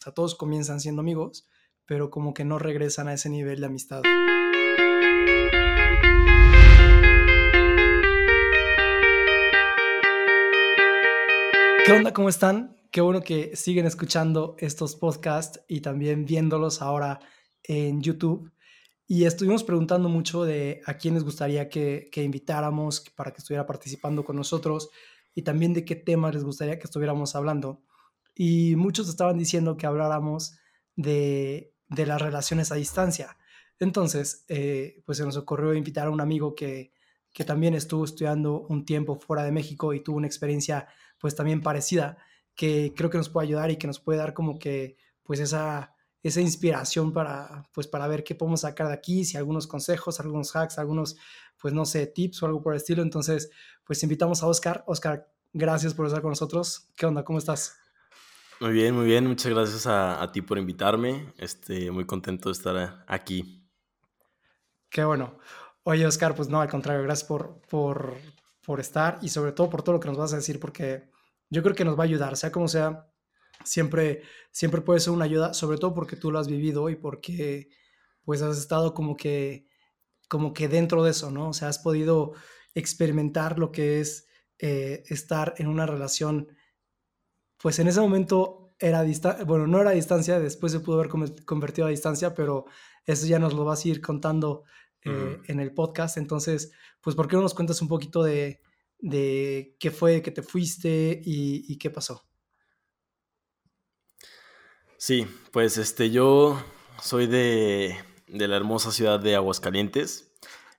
O 0.00 0.02
sea, 0.02 0.14
todos 0.14 0.34
comienzan 0.34 0.80
siendo 0.80 1.02
amigos, 1.02 1.46
pero 1.84 2.08
como 2.08 2.32
que 2.32 2.42
no 2.42 2.58
regresan 2.58 3.06
a 3.08 3.12
ese 3.12 3.28
nivel 3.28 3.60
de 3.60 3.66
amistad. 3.66 4.00
¿Qué 11.84 11.92
onda? 11.92 12.14
¿Cómo 12.14 12.30
están? 12.30 12.78
Qué 12.90 13.02
bueno 13.02 13.20
que 13.20 13.54
siguen 13.56 13.84
escuchando 13.84 14.56
estos 14.58 14.96
podcasts 14.96 15.60
y 15.68 15.82
también 15.82 16.24
viéndolos 16.24 16.80
ahora 16.80 17.20
en 17.62 18.00
YouTube. 18.00 18.50
Y 19.06 19.24
estuvimos 19.24 19.64
preguntando 19.64 20.08
mucho 20.08 20.44
de 20.44 20.80
a 20.86 20.94
quién 20.94 21.12
les 21.12 21.24
gustaría 21.24 21.68
que, 21.68 22.10
invitáramos 22.14 23.00
para 23.14 23.32
que 23.32 23.42
estuviera 23.42 23.66
participando 23.66 24.24
con 24.24 24.36
nosotros 24.36 24.88
y 25.34 25.42
también 25.42 25.74
de 25.74 25.84
qué 25.84 25.94
temas 25.94 26.32
les 26.32 26.44
gustaría 26.44 26.78
que 26.78 26.84
estuviéramos 26.84 27.36
hablando 27.36 27.82
y 28.42 28.74
muchos 28.74 29.06
estaban 29.10 29.36
diciendo 29.36 29.76
que 29.76 29.84
habláramos 29.84 30.54
de, 30.96 31.74
de 31.88 32.06
las 32.06 32.22
relaciones 32.22 32.72
a 32.72 32.76
distancia. 32.76 33.36
Entonces, 33.78 34.46
eh, 34.48 35.02
pues 35.04 35.18
se 35.18 35.26
nos 35.26 35.36
ocurrió 35.36 35.74
invitar 35.74 36.06
a 36.06 36.10
un 36.10 36.22
amigo 36.22 36.54
que, 36.54 36.94
que 37.34 37.44
también 37.44 37.74
estuvo 37.74 38.02
estudiando 38.02 38.62
un 38.62 38.86
tiempo 38.86 39.20
fuera 39.20 39.42
de 39.42 39.52
México 39.52 39.92
y 39.92 40.02
tuvo 40.02 40.16
una 40.16 40.26
experiencia 40.26 40.88
pues 41.18 41.34
también 41.34 41.60
parecida, 41.60 42.16
que 42.54 42.94
creo 42.96 43.10
que 43.10 43.18
nos 43.18 43.28
puede 43.28 43.46
ayudar 43.46 43.70
y 43.72 43.76
que 43.76 43.86
nos 43.86 44.00
puede 44.00 44.18
dar 44.18 44.32
como 44.32 44.58
que 44.58 44.96
pues 45.22 45.38
esa, 45.38 45.94
esa 46.22 46.40
inspiración 46.40 47.12
para, 47.12 47.68
pues 47.74 47.88
para 47.88 48.08
ver 48.08 48.24
qué 48.24 48.34
podemos 48.34 48.62
sacar 48.62 48.86
de 48.86 48.94
aquí, 48.94 49.26
si 49.26 49.36
algunos 49.36 49.66
consejos, 49.66 50.18
algunos 50.18 50.56
hacks, 50.56 50.78
algunos, 50.78 51.18
pues 51.60 51.74
no 51.74 51.84
sé, 51.84 52.06
tips 52.06 52.42
o 52.42 52.46
algo 52.46 52.62
por 52.62 52.72
el 52.72 52.78
estilo. 52.78 53.02
Entonces, 53.02 53.50
pues 53.84 54.02
invitamos 54.02 54.42
a 54.42 54.46
Oscar. 54.46 54.82
Oscar, 54.86 55.30
gracias 55.52 55.92
por 55.92 56.06
estar 56.06 56.22
con 56.22 56.30
nosotros. 56.30 56.88
¿Qué 56.96 57.04
onda? 57.04 57.22
¿Cómo 57.22 57.38
estás? 57.38 57.76
Muy 58.60 58.72
bien, 58.72 58.94
muy 58.94 59.06
bien. 59.06 59.26
Muchas 59.26 59.50
gracias 59.50 59.86
a, 59.86 60.30
ti 60.32 60.42
por 60.42 60.58
invitarme. 60.58 61.32
Este, 61.38 61.90
muy 61.90 62.04
contento 62.04 62.50
de 62.50 62.52
estar 62.52 63.04
aquí. 63.08 63.66
Qué 64.90 65.02
bueno. 65.02 65.38
Oye, 65.82 66.06
Oscar, 66.06 66.34
pues 66.34 66.50
no, 66.50 66.60
al 66.60 66.68
contrario, 66.68 67.02
gracias 67.02 67.26
por, 67.26 67.62
por, 67.62 68.18
por 68.62 68.78
estar 68.78 69.18
y 69.22 69.30
sobre 69.30 69.52
todo 69.52 69.70
por 69.70 69.82
todo 69.82 69.94
lo 69.94 70.00
que 70.00 70.08
nos 70.08 70.18
vas 70.18 70.34
a 70.34 70.36
decir, 70.36 70.60
porque 70.60 71.08
yo 71.48 71.62
creo 71.62 71.74
que 71.74 71.86
nos 71.86 71.98
va 71.98 72.02
a 72.02 72.06
ayudar, 72.06 72.36
sea 72.36 72.52
como 72.52 72.68
sea, 72.68 73.10
siempre, 73.64 74.24
siempre 74.50 74.82
puede 74.82 75.00
ser 75.00 75.14
una 75.14 75.24
ayuda, 75.24 75.54
sobre 75.54 75.78
todo 75.78 75.94
porque 75.94 76.16
tú 76.16 76.30
lo 76.30 76.38
has 76.38 76.46
vivido 76.46 76.90
y 76.90 76.96
porque 76.96 77.70
pues 78.24 78.42
has 78.42 78.58
estado 78.58 78.92
como 78.92 79.16
que, 79.16 79.68
como 80.28 80.52
que 80.52 80.68
dentro 80.68 81.02
de 81.02 81.12
eso, 81.12 81.30
¿no? 81.30 81.48
O 81.48 81.52
sea, 81.54 81.68
has 81.68 81.78
podido 81.78 82.34
experimentar 82.74 83.58
lo 83.58 83.72
que 83.72 84.00
es 84.00 84.26
eh, 84.58 85.02
estar 85.08 85.54
en 85.56 85.66
una 85.66 85.86
relación 85.86 86.48
pues 87.60 87.78
en 87.78 87.88
ese 87.88 88.00
momento 88.00 88.59
era 88.80 89.02
distancia, 89.02 89.44
bueno, 89.44 89.66
no 89.66 89.80
era 89.80 89.90
distancia, 89.90 90.40
después 90.40 90.72
se 90.72 90.80
pudo 90.80 90.98
haber 90.98 91.10
convertido 91.44 91.86
a 91.86 91.90
distancia, 91.90 92.34
pero 92.34 92.64
eso 93.04 93.26
ya 93.26 93.38
nos 93.38 93.52
lo 93.52 93.64
vas 93.64 93.84
a 93.84 93.88
ir 93.88 94.00
contando 94.00 94.64
eh, 95.04 95.38
en 95.46 95.60
el 95.60 95.72
podcast. 95.72 96.16
Entonces, 96.16 96.72
pues, 97.00 97.14
¿por 97.14 97.28
qué 97.28 97.36
no 97.36 97.42
nos 97.42 97.54
cuentas 97.54 97.80
un 97.82 97.88
poquito 97.88 98.22
de, 98.22 98.60
de 98.98 99.76
qué 99.78 99.90
fue 99.90 100.22
que 100.22 100.30
te 100.30 100.42
fuiste 100.42 101.20
y, 101.22 101.76
qué 101.78 101.90
pasó? 101.90 102.26
Sí, 104.96 105.26
pues 105.52 105.78
este, 105.78 106.10
yo 106.10 106.62
soy 107.02 107.26
de, 107.26 107.96
de 108.28 108.48
la 108.48 108.56
hermosa 108.56 108.92
ciudad 108.92 109.20
de 109.20 109.36
Aguascalientes 109.36 110.34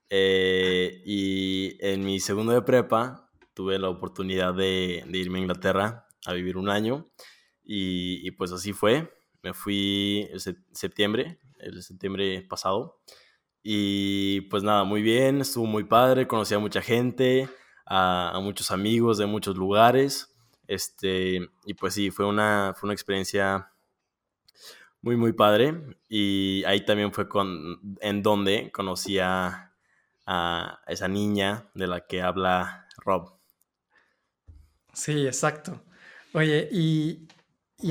eh, 0.10 1.02
y 1.06 1.78
en 1.80 2.04
mi 2.04 2.20
segundo 2.20 2.52
de 2.52 2.62
prepa 2.62 3.32
tuve 3.54 3.80
la 3.80 3.90
oportunidad 3.90 4.54
de, 4.54 5.04
de 5.08 5.18
irme 5.18 5.40
a 5.40 5.42
Inglaterra 5.42 6.08
a 6.26 6.34
vivir 6.34 6.58
un 6.58 6.70
año 6.70 7.12
y, 7.64 8.32
pues 8.32 8.52
así 8.52 8.74
fue. 8.74 9.14
Me 9.44 9.54
fui 9.54 10.28
en 10.32 10.40
septiembre, 10.72 11.40
el 11.60 11.82
septiembre 11.84 12.42
pasado. 12.48 13.00
Y 13.64 14.42
pues 14.42 14.64
nada, 14.64 14.84
muy 14.84 15.02
bien, 15.02 15.42
estuvo 15.42 15.66
muy 15.66 15.84
padre, 15.84 16.28
conocí 16.28 16.54
a 16.54 16.60
mucha 16.60 16.82
gente, 16.82 17.50
a, 17.86 18.40
muchos 18.42 18.72
amigos 18.72 19.18
de 19.18 19.26
muchos 19.26 19.56
lugares. 19.58 20.36
Este, 20.68 21.50
y 21.66 21.74
pues 21.74 21.94
sí, 21.94 22.12
fue 22.12 22.26
una, 22.26 22.74
fue 22.76 22.88
una 22.88 22.94
experiencia 22.94 23.72
muy, 25.02 25.16
muy 25.16 25.34
padre. 25.34 25.98
Y 26.10 26.64
ahí 26.66 26.86
también 26.86 27.12
fue 27.14 27.28
con, 27.28 27.98
en 28.02 28.24
donde 28.24 28.72
conocí 28.72 29.20
a, 29.20 29.74
a 30.26 30.82
esa 30.88 31.08
niña 31.08 31.70
de 31.74 31.88
la 31.88 32.06
que 32.08 32.22
habla 32.22 32.88
Rob. 32.98 33.42
Sí, 34.94 35.26
exacto. 35.26 35.82
Oye, 36.34 36.70
y, 36.72 37.28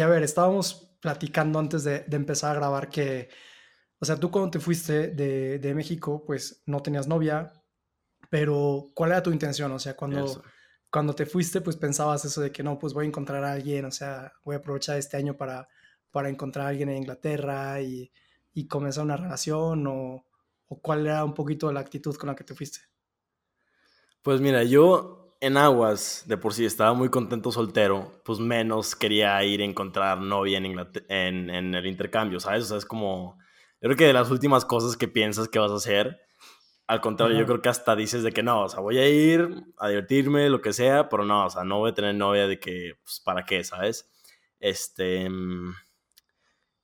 a 0.01 0.07
ver, 0.07 0.23
estábamos 0.23 0.97
platicando 1.01 1.59
antes 1.59 1.85
de, 1.85 2.05
empezar 2.11 2.53
a 2.53 2.59
grabar 2.59 2.89
que, 2.89 3.29
o 3.99 4.05
sea, 4.05 4.17
tú 4.17 4.31
cuando 4.31 4.51
te 4.51 4.61
fuiste 4.61 5.09
de, 5.09 5.75
México, 5.75 6.23
pues 6.25 6.63
no 6.67 6.83
tenías 6.83 7.09
novia, 7.09 7.53
pero 8.29 8.91
¿cuál 8.95 9.11
era 9.11 9.23
tu 9.23 9.33
intención? 9.33 9.73
O 9.73 9.79
sea, 9.79 9.97
cuando, 9.97 10.43
cuando 10.91 11.15
te 11.15 11.27
fuiste, 11.27 11.61
pues 11.61 11.77
pensabas 11.77 12.25
eso 12.25 12.41
de 12.41 12.53
que 12.53 12.63
no, 12.63 12.79
pues 12.79 12.93
voy 12.93 13.07
a 13.07 13.09
encontrar 13.09 13.43
a 13.45 13.53
alguien, 13.53 13.85
o 13.85 13.91
sea, 13.91 14.33
voy 14.45 14.55
a 14.55 14.59
aprovechar 14.59 14.99
este 14.99 15.17
año 15.17 15.37
para, 15.37 15.69
para 16.11 16.29
encontrar 16.29 16.67
a 16.67 16.69
alguien 16.69 16.91
en 16.91 16.99
Inglaterra 16.99 17.81
y, 17.81 18.13
comenzar 18.69 19.05
una 19.05 19.17
relación, 19.17 19.87
o, 19.87 20.27
o 20.69 20.81
cuál 20.83 21.07
era 21.07 21.25
un 21.25 21.33
poquito 21.33 21.73
la 21.73 21.81
actitud 21.81 22.15
con 22.17 22.29
la 22.29 22.37
que 22.37 22.45
te 22.45 22.55
fuiste. 22.55 22.81
Pues 24.23 24.41
mira, 24.43 24.63
yo 24.65 25.20
en 25.41 25.57
Aguas, 25.57 26.25
de 26.27 26.37
por 26.37 26.53
sí 26.53 26.67
estaba 26.67 26.93
muy 26.93 27.09
contento 27.09 27.51
soltero, 27.51 28.13
pues 28.25 28.39
menos 28.39 28.95
quería 28.95 29.43
ir 29.43 29.63
a 29.63 29.65
encontrar 29.65 30.21
novia 30.21 30.59
en, 30.59 31.51
en, 31.51 31.75
el 31.75 31.87
intercambio, 31.87 32.41
¿sabes? 32.41 32.65
O 32.65 32.67
sea, 32.67 32.77
es 32.77 32.85
como, 32.85 33.39
yo 33.81 33.89
creo 33.89 33.97
que 33.97 34.07
de 34.07 34.13
las 34.13 34.31
últimas 34.31 34.67
cosas 34.67 34.99
que 34.99 35.09
piensas 35.09 35.49
que 35.49 35.59
vas 35.59 35.71
a 35.71 35.77
hacer, 35.77 36.21
al 36.87 37.01
contrario, 37.01 37.39
yo 37.39 37.47
creo 37.47 37.63
que 37.63 37.69
hasta 37.71 37.97
dices 37.97 38.23
de 38.23 38.33
que 38.33 38.43
no, 38.43 38.65
o 38.65 38.69
sea, 38.69 38.81
voy 38.81 38.99
a 38.99 39.09
ir 39.09 39.65
a 39.79 39.89
divertirme, 39.89 40.51
lo 40.51 40.61
que 40.61 40.73
sea, 40.73 41.09
pero 41.09 41.25
no, 41.25 41.47
o 41.47 41.51
sea, 41.51 41.65
no 41.65 41.79
voy 41.79 41.93
a 41.93 41.95
tener 41.95 42.15
novia 42.15 42.47
de 42.47 42.59
que, 42.59 42.95
pues, 43.03 43.21
¿para 43.25 43.45
qué, 43.45 43.65
sabes? 43.65 44.11
Este, 44.59 45.29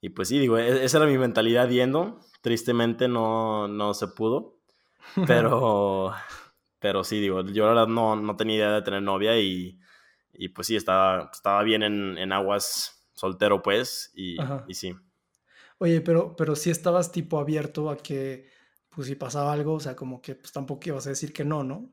y 0.00 0.09
pues 0.11 0.28
sí, 0.28 0.39
digo, 0.39 0.56
e-, 0.56 0.84
esa 0.84 0.99
era 0.99 1.06
mi 1.06 1.19
mentalidad 1.19 1.69
yendo, 1.69 2.21
tristemente 2.41 3.09
no, 3.09 3.69
no 3.69 3.93
se 3.93 4.09
pudo, 4.09 4.61
pero... 5.27 6.15
Pero 6.79 7.05
sí, 7.05 7.21
digo, 7.21 7.43
yo 7.43 7.65
la 7.65 7.71
verdad 7.71 7.87
no, 7.89 8.17
no 8.17 8.37
tenía 8.37 8.57
idea 8.57 8.73
de 8.73 8.83
tener 8.83 9.03
novia 9.03 9.39
y, 9.39 9.79
y 10.33 10.49
pues 10.49 10.67
sí, 10.67 10.77
estaba, 10.77 11.31
estaba 11.33 11.63
bien 11.63 11.83
en, 11.83 12.19
en 12.19 12.33
aguas 12.33 13.09
soltero, 13.15 13.63
pues, 13.63 14.13
y, 14.15 14.37
y, 14.69 14.75
sí. 14.75 14.95
Oye, 15.79 16.01
pero, 16.01 16.37
pero 16.37 16.55
sí 16.55 16.71
estabas 16.71 17.13
tipo 17.13 17.39
abierto 17.39 17.91
a 17.91 17.97
que, 17.97 18.51
pues 18.91 19.09
si 19.09 19.15
pasaba 19.15 19.53
algo, 19.53 19.75
o 19.75 19.81
sea, 19.81 19.97
como 19.97 20.21
que 20.21 20.35
pues 20.35 20.53
tampoco 20.53 20.83
ibas 20.87 21.07
a 21.07 21.11
decir 21.11 21.33
que 21.33 21.45
no, 21.45 21.65
¿no? 21.65 21.91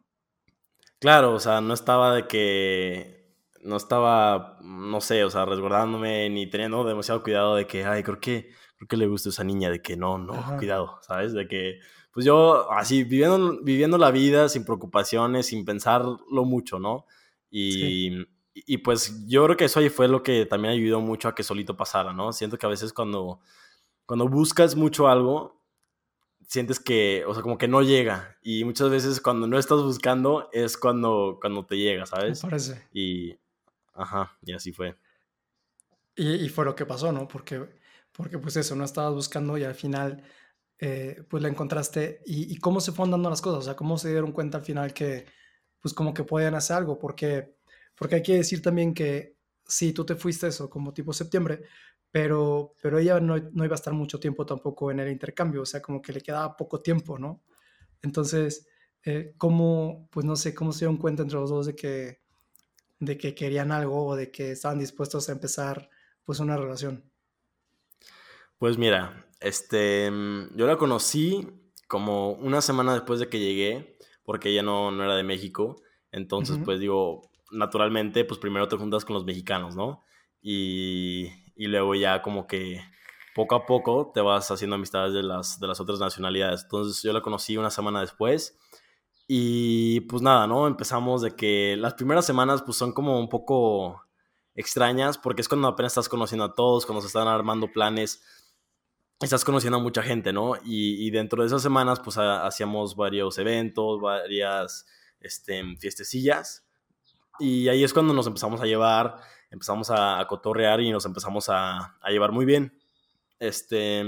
Claro, 0.99 1.33
o 1.33 1.39
sea, 1.39 1.61
no 1.61 1.73
estaba 1.73 2.15
de 2.15 2.27
que, 2.27 3.23
no 3.63 3.77
estaba, 3.77 4.57
no 4.61 5.01
sé, 5.01 5.23
o 5.23 5.29
sea, 5.29 5.45
resguardándome 5.45 6.29
ni 6.29 6.47
teniendo 6.47 6.83
demasiado 6.83 7.23
cuidado 7.23 7.55
de 7.55 7.67
que, 7.67 7.85
ay, 7.85 8.03
creo 8.03 8.19
que, 8.19 8.51
creo 8.77 8.87
que 8.87 8.97
le 8.97 9.07
gusta 9.07 9.29
esa 9.29 9.43
niña, 9.43 9.69
de 9.69 9.81
que 9.81 9.95
no, 9.97 10.17
no, 10.17 10.57
cuidado, 10.57 10.99
¿sabes? 11.01 11.33
De 11.33 11.47
que 11.47 11.79
pues 12.13 12.27
yo 12.27 12.71
así 12.71 13.03
viviendo, 13.03 13.59
viviendo 13.63 13.97
la 13.97 14.11
vida 14.11 14.47
sin 14.47 14.63
preocupaciones, 14.63 15.47
sin 15.47 15.65
pensarlo 15.65 16.45
mucho, 16.45 16.79
¿no? 16.79 17.07
Y, 17.49 18.25
y, 18.53 18.77
pues 18.77 19.27
yo 19.27 19.43
creo 19.45 19.57
que 19.57 19.65
eso 19.65 19.79
ahí 19.79 19.89
fue 19.89 20.07
lo 20.07 20.21
que 20.21 20.45
también 20.45 20.73
ayudó 20.73 21.01
mucho 21.01 21.27
a 21.27 21.35
que 21.35 21.43
solito 21.43 21.75
pasara, 21.75 22.13
¿no? 22.13 22.31
Siento 22.31 22.57
que 22.57 22.65
a 22.67 22.69
veces 22.69 22.93
cuando, 22.93 23.39
cuando 24.05 24.27
buscas 24.27 24.75
mucho 24.75 25.07
algo, 25.07 25.59
sientes 26.47 26.79
que, 26.79 27.23
o 27.27 27.33
sea, 27.33 27.41
como 27.41 27.57
que 27.57 27.67
no 27.67 27.81
llega. 27.81 28.37
Y 28.43 28.63
muchas 28.63 28.89
veces 28.89 29.19
cuando 29.19 29.47
no 29.47 29.57
estás 29.57 29.81
buscando 29.81 30.49
es 30.51 30.77
cuando, 30.77 31.39
cuando 31.41 31.65
te 31.65 31.77
llega, 31.77 32.05
¿sabes? 32.05 32.43
Me 32.43 32.49
parece. 32.49 32.87
Y, 32.93 33.35
ajá, 33.93 34.37
y 34.43 34.53
así 34.53 34.71
fue. 34.71 34.95
Y, 36.15 36.45
y, 36.45 36.49
fue 36.49 36.65
lo 36.65 36.75
que 36.75 36.85
pasó, 36.85 37.11
¿no? 37.11 37.27
Porque, 37.27 37.63
porque 38.11 38.37
pues 38.37 38.55
eso, 38.55 38.75
no 38.75 38.83
estabas 38.83 39.13
buscando 39.13 39.57
y 39.57 39.63
al 39.63 39.75
final 39.75 40.23
eh, 40.79 41.23
pues 41.29 41.41
la 41.43 41.49
encontraste 41.49 42.21
y, 42.25 42.57
cómo 42.57 42.81
se 42.81 42.91
fueron 42.91 43.11
dando 43.11 43.29
las 43.29 43.41
cosas, 43.41 43.59
o 43.59 43.63
sea, 43.63 43.75
cómo 43.75 43.97
se 43.97 44.09
dieron 44.09 44.31
cuenta 44.31 44.57
al 44.57 44.63
final 44.63 44.93
que, 44.93 45.25
pues 45.79 45.93
como 45.93 46.13
que 46.13 46.23
podían 46.23 46.55
hacer 46.55 46.77
algo, 46.77 46.99
porque, 46.99 47.55
porque 47.95 48.15
hay 48.15 48.23
que 48.23 48.35
decir 48.35 48.61
también 48.61 48.93
que 48.93 49.37
sí, 49.65 49.93
tú 49.93 50.05
te 50.05 50.15
fuiste 50.15 50.47
eso, 50.47 50.69
como 50.69 50.93
tipo 50.93 51.13
septiembre, 51.13 51.61
pero, 52.11 52.75
pero 52.81 52.99
ella 52.99 53.19
no, 53.19 53.37
no 53.37 53.65
iba 53.65 53.73
a 53.73 53.75
estar 53.75 53.93
mucho 53.93 54.19
tiempo 54.19 54.45
tampoco 54.45 54.91
en 54.91 54.99
el 54.99 55.11
intercambio, 55.11 55.61
o 55.63 55.65
sea, 55.65 55.81
como 55.81 56.01
que 56.01 56.13
le 56.13 56.21
quedaba 56.21 56.55
poco 56.57 56.81
tiempo, 56.81 57.17
¿no? 57.17 57.43
Entonces, 58.01 58.67
eh, 59.03 59.33
¿cómo, 59.37 60.07
pues 60.11 60.25
no 60.25 60.35
sé, 60.35 60.53
cómo 60.53 60.71
se 60.71 60.79
dieron 60.79 60.97
cuenta 60.97 61.23
entre 61.23 61.39
los 61.39 61.49
dos 61.49 61.65
de 61.65 61.75
que, 61.75 62.21
de 62.99 63.17
que 63.17 63.35
querían 63.35 63.71
algo 63.71 64.05
o 64.05 64.15
de 64.15 64.31
que 64.31 64.51
estaban 64.51 64.79
dispuestos 64.79 65.29
a 65.29 65.33
empezar, 65.33 65.89
pues, 66.25 66.39
una 66.39 66.57
relación? 66.57 67.12
Pues 68.63 68.77
mira, 68.77 69.27
este, 69.41 70.09
mm, 70.09 70.55
yo 70.55 70.67
la 70.67 70.77
conocí 70.77 71.49
como 71.89 72.31
una 72.31 72.61
semana 72.61 72.93
después 72.93 73.19
de 73.19 73.27
que 73.27 73.37
llegué, 73.37 73.97
porque 74.23 74.51
ella 74.51 74.63
no, 74.63 74.89
no 74.89 75.03
era 75.03 75.17
de 75.17 75.23
México. 75.23 75.81
Entonces, 76.13 76.57
pues 76.63 76.79
digo, 76.79 77.29
naturalmente, 77.51 78.23
pues 78.23 78.39
primero 78.39 78.69
te 78.69 78.77
juntas 78.77 79.03
con 79.03 79.15
los 79.15 79.25
mexicanos, 79.25 79.75
¿no? 79.75 80.05
Y, 80.41 81.27
y 81.57 81.67
luego 81.67 81.93
ya 81.93 82.21
como 82.21 82.47
que 82.47 82.79
poco 83.35 83.55
a 83.55 83.65
poco 83.65 84.13
te 84.13 84.21
vas 84.21 84.49
haciendo 84.49 84.77
amistades 84.77 85.13
de 85.13 85.23
las, 85.23 85.59
de 85.59 85.67
las 85.67 85.81
otras 85.81 85.99
nacionalidades. 85.99 86.63
Entonces 86.63 87.03
yo 87.03 87.11
la 87.11 87.19
conocí 87.19 87.57
una 87.57 87.69
semana 87.69 87.99
después 87.99 88.57
y 89.27 89.99
pues 90.07 90.21
nada, 90.21 90.47
¿no? 90.47 90.67
Empezamos 90.67 91.21
de 91.21 91.35
que 91.35 91.75
las 91.77 91.95
primeras 91.95 92.25
semanas 92.25 92.61
pues 92.61 92.77
son 92.77 92.93
como 92.93 93.19
un 93.19 93.27
poco 93.27 94.01
extrañas 94.55 95.17
porque 95.17 95.41
es 95.41 95.49
cuando 95.49 95.67
apenas 95.67 95.91
estás 95.91 96.07
conociendo 96.07 96.45
a 96.45 96.55
todos, 96.55 96.85
cuando 96.85 97.01
se 97.01 97.07
están 97.07 97.27
armando 97.27 97.67
planes, 97.69 98.23
estás 99.23 99.43
conociendo 99.45 99.77
a 99.77 99.81
mucha 99.81 100.03
gente, 100.03 100.33
¿no? 100.33 100.53
Y, 100.63 101.09
dentro 101.11 101.41
de 101.41 101.47
esas 101.47 101.61
semanas 101.61 101.99
pues 101.99 102.17
hacíamos 102.17 102.95
varios 102.95 103.37
eventos, 103.37 104.01
varias 104.01 104.85
este, 105.19 105.63
fiestecillas 105.77 106.65
y 107.39 107.67
ahí 107.67 107.83
es 107.83 107.93
cuando 107.93 108.13
nos 108.13 108.27
empezamos 108.27 108.61
a 108.61 108.65
llevar, 108.65 109.17
empezamos 109.49 109.89
a, 109.89 110.25
cotorrear 110.27 110.81
y 110.81 110.91
nos 110.91 111.05
empezamos 111.05 111.49
a, 111.49 111.97
a 111.99 112.09
llevar 112.09 112.31
muy 112.31 112.45
bien. 112.45 112.77
Este, 113.39 114.03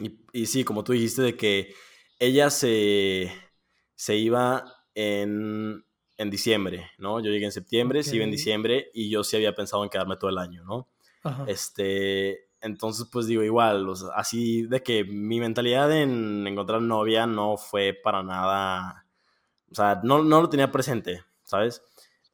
y, 0.00 0.18
y 0.32 0.46
sí, 0.46 0.64
como 0.64 0.84
tú 0.84 0.92
dijiste 0.92 1.22
de 1.22 1.36
que 1.36 1.74
ella 2.18 2.50
se 2.50 3.32
se 3.96 4.14
iba 4.14 4.64
en, 4.94 5.84
en 6.18 6.30
diciembre, 6.30 6.90
¿no? 6.98 7.18
Yo 7.20 7.32
llegué 7.32 7.46
en 7.46 7.52
septiembre, 7.52 8.02
se 8.02 8.14
iba 8.14 8.24
en 8.24 8.30
diciembre 8.30 8.90
y 8.94 9.10
yo 9.10 9.24
sí 9.24 9.36
había 9.36 9.54
pensado 9.54 9.82
en 9.82 9.90
quedarme 9.90 10.16
todo 10.16 10.30
el 10.30 10.38
año, 10.38 10.62
¿no? 10.64 10.88
Este, 11.48 12.45
entonces, 12.66 13.08
pues 13.10 13.26
digo, 13.26 13.42
igual, 13.42 13.86
así 14.14 14.62
de 14.66 14.82
que 14.82 15.04
mi 15.04 15.40
mentalidad 15.40 15.90
en 15.92 16.46
encontrar 16.46 16.82
novia 16.82 17.26
no 17.26 17.56
fue 17.56 17.94
para 17.94 18.22
nada, 18.22 19.06
o 19.70 19.74
sea, 19.74 20.00
no, 20.02 20.22
no 20.22 20.42
lo 20.42 20.48
tenía 20.48 20.70
presente, 20.70 21.24
¿sabes? 21.44 21.82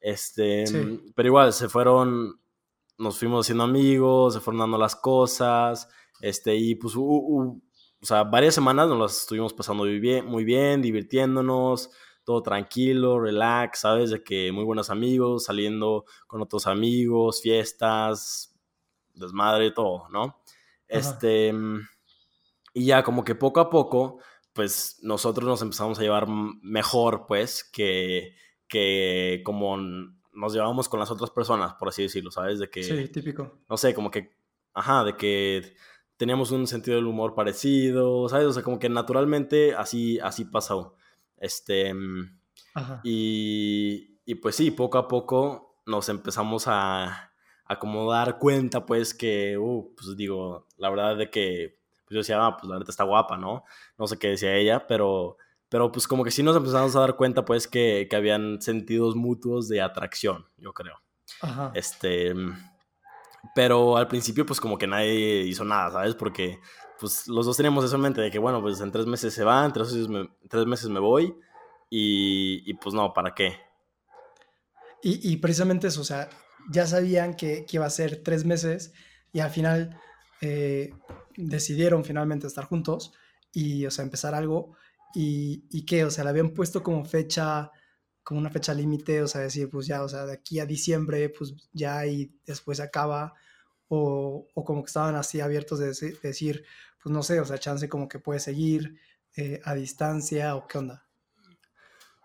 Este, 0.01 0.65
pero 1.15 1.29
igual, 1.29 1.53
se 1.53 1.69
fueron, 1.69 2.41
nos 2.99 3.19
fuimos 3.19 3.47
haciendo 3.47 3.65
amigos, 3.65 4.35
se 4.35 4.41
fueron 4.41 4.61
dando 4.61 4.79
las 4.79 4.97
cosas, 4.97 5.89
este, 6.21 6.57
y 6.57 6.75
pues 6.75 6.95
o 6.97 7.61
sea, 8.01 8.25
varias 8.25 8.55
semanas 8.55 8.89
nos 8.89 8.99
las 8.99 9.21
estuvimos 9.23 9.53
pasando 9.53 9.85
muy 9.85 10.01
bien, 10.01 10.27
muy 10.27 10.45
bien, 10.45 10.83
divirtiéndonos, 10.83 11.91
todo 12.25 12.43
tranquilo, 12.43 13.21
relax, 13.21 13.81
¿sabes? 13.81 14.11
De 14.11 14.23
que 14.25 14.51
muy 14.51 14.65
buenos 14.65 14.91
amigos, 14.91 15.45
saliendo 15.45 16.05
con 16.27 16.43
otros 16.43 16.67
amigos, 16.67 17.43
fiestas, 17.43 18.52
desmadre, 19.23 19.71
todo, 19.71 20.09
¿no? 20.11 20.41
Este, 20.89 21.55
y 22.75 22.87
ya 22.87 23.03
como 23.03 23.25
que 23.25 23.35
poco 23.35 23.61
a 23.61 23.71
poco, 23.71 24.19
pues 24.53 24.99
nosotros 25.03 25.47
nos 25.47 25.63
empezamos 25.63 25.99
a 25.99 26.03
llevar 26.03 26.27
mejor, 26.29 27.27
pues, 27.27 27.65
que, 27.65 28.37
que 28.69 29.41
como 29.45 29.79
nos 30.33 30.53
llevamos 30.53 30.89
con 30.89 31.01
las 31.01 31.11
otras 31.11 31.31
personas, 31.31 31.75
por 31.75 31.89
así 31.89 32.03
decirlo, 32.03 32.31
¿sabes? 32.31 32.59
De 32.59 32.69
que... 32.69 32.83
Sí, 32.83 33.09
típico. 33.09 33.61
No 33.69 33.77
sé, 33.77 33.95
como 33.95 34.11
que, 34.11 34.37
ajá, 34.75 35.05
de 35.05 35.17
que 35.17 35.75
teníamos 36.17 36.51
un 36.51 36.67
sentido 36.67 36.97
del 36.97 37.07
humor 37.07 37.35
parecido, 37.35 38.29
¿sabes? 38.29 38.47
O 38.47 38.53
sea, 38.53 38.63
como 38.63 38.79
que 38.79 38.89
naturalmente 38.89 39.75
así, 39.75 40.19
así 40.21 40.45
pasó. 40.45 40.97
Este, 41.37 41.93
mm, 41.93 42.39
Y, 43.03 44.21
y 44.25 44.35
pues 44.37 44.57
sí, 44.57 44.71
poco 44.71 44.99
a 44.99 45.09
poco 45.09 45.83
nos 45.87 46.09
empezamos 46.09 46.65
a, 46.69 47.32
a 47.73 47.79
como 47.79 48.11
dar 48.11 48.39
cuenta, 48.39 48.87
pues, 48.87 49.15
que, 49.15 49.57
uh, 49.59 49.95
pues 49.95 50.17
digo, 50.17 50.67
la 50.77 50.91
verdad 50.91 51.17
de 51.17 51.31
que, 51.31 51.79
pues 52.05 52.15
yo 52.15 52.19
decía, 52.19 52.45
ah, 52.45 52.57
pues 52.57 52.71
la 52.71 52.79
neta 52.79 52.91
está 52.91 53.05
guapa, 53.05 53.37
¿no? 53.37 53.65
No 53.99 54.07
sé 54.07 54.19
qué 54.19 54.29
decía 54.29 54.55
ella, 54.55 54.87
pero, 54.87 55.37
pero 55.69 55.91
pues 55.91 56.07
como 56.07 56.25
que 56.25 56.31
sí 56.31 56.43
nos 56.43 56.57
empezamos 56.57 56.95
a 56.97 57.01
dar 57.01 57.17
cuenta, 57.17 57.45
pues, 57.45 57.67
que, 57.69 58.07
que 58.09 58.17
habían 58.17 58.61
sentidos 58.61 59.17
mutuos 59.17 59.69
de 59.69 59.81
atracción, 59.81 60.47
yo 60.57 60.73
creo. 60.73 61.01
Ajá. 61.41 61.73
Este, 61.75 62.35
pero 63.55 63.97
al 63.97 64.09
principio, 64.09 64.47
pues 64.47 64.61
como 64.61 64.79
que 64.79 64.87
nadie 64.87 65.43
hizo 65.43 65.65
nada, 65.65 65.91
¿sabes? 65.91 66.15
Porque 66.15 66.61
pues 67.03 67.27
los 67.27 67.47
dos 67.47 67.57
teníamos 67.57 67.85
eso 67.85 67.97
en 67.97 68.03
mente 68.03 68.21
de 68.21 68.31
que, 68.31 68.39
bueno, 68.39 68.63
pues 68.63 68.81
en 68.81 68.93
tres 68.93 69.07
meses 69.07 69.35
se 69.35 69.43
va, 69.43 69.65
en 69.65 69.73
tres 69.73 69.93
meses 69.93 70.09
me, 70.09 70.31
tres 70.49 70.67
meses 70.67 70.89
me 70.89 71.01
voy 71.01 71.35
y, 71.91 72.63
y, 72.65 72.75
pues 72.75 72.95
no, 72.95 73.13
¿para 73.13 73.35
qué? 73.35 73.59
Y, 75.03 75.33
y, 75.33 75.37
precisamente 75.39 75.89
eso, 75.89 76.01
o 76.01 76.05
sea, 76.05 76.31
ya 76.71 76.87
sabían 76.87 77.35
que, 77.35 77.65
que, 77.67 77.77
iba 77.77 77.87
a 77.87 77.91
ser 77.91 78.23
tres 78.23 78.45
meses 78.45 78.93
y 79.33 79.41
al 79.41 79.51
final 79.51 79.99
eh, 80.41 80.95
decidieron 81.37 82.05
finalmente 82.05 82.47
estar 82.47 82.65
juntos 82.65 83.13
y, 83.53 83.87
o 83.87 83.91
sea, 83.91 84.05
empezar 84.05 84.35
algo 84.35 84.77
y, 85.15 85.65
y 85.71 85.85
que, 85.85 86.05
o 86.05 86.11
sea, 86.11 86.25
le 86.25 86.31
habían 86.31 86.51
puesto 86.51 86.83
como 86.83 87.05
fecha 87.05 87.71
como 88.25 88.39
una 88.41 88.51
fecha 88.51 88.73
límite, 88.73 89.23
o 89.23 89.29
sea, 89.29 89.41
decir, 89.41 89.69
pues 89.69 89.87
ya, 89.87 90.03
o 90.03 90.09
sea, 90.09 90.27
de 90.27 90.35
aquí 90.35 90.61
a 90.61 90.67
diciembre, 90.67 91.29
pues 91.29 91.55
ya 91.73 92.07
y 92.07 92.33
después 92.47 92.79
acaba, 92.81 93.35
o, 93.89 94.47
o 94.55 94.65
como 94.65 94.83
que 94.83 94.87
estaban 94.87 95.17
así 95.17 95.41
abiertos 95.41 95.81
de 95.81 95.87
decir, 96.23 96.65
pues 97.03 97.13
no 97.13 97.23
sé, 97.23 97.41
o 97.41 97.45
sea, 97.45 97.59
chance 97.59 97.89
como 97.89 98.09
que 98.09 98.21
puede 98.21 98.41
seguir 98.41 98.97
eh, 99.37 99.61
a 99.65 99.75
distancia 99.75 100.55
o 100.55 100.67
qué 100.69 100.79
onda. 100.79 101.07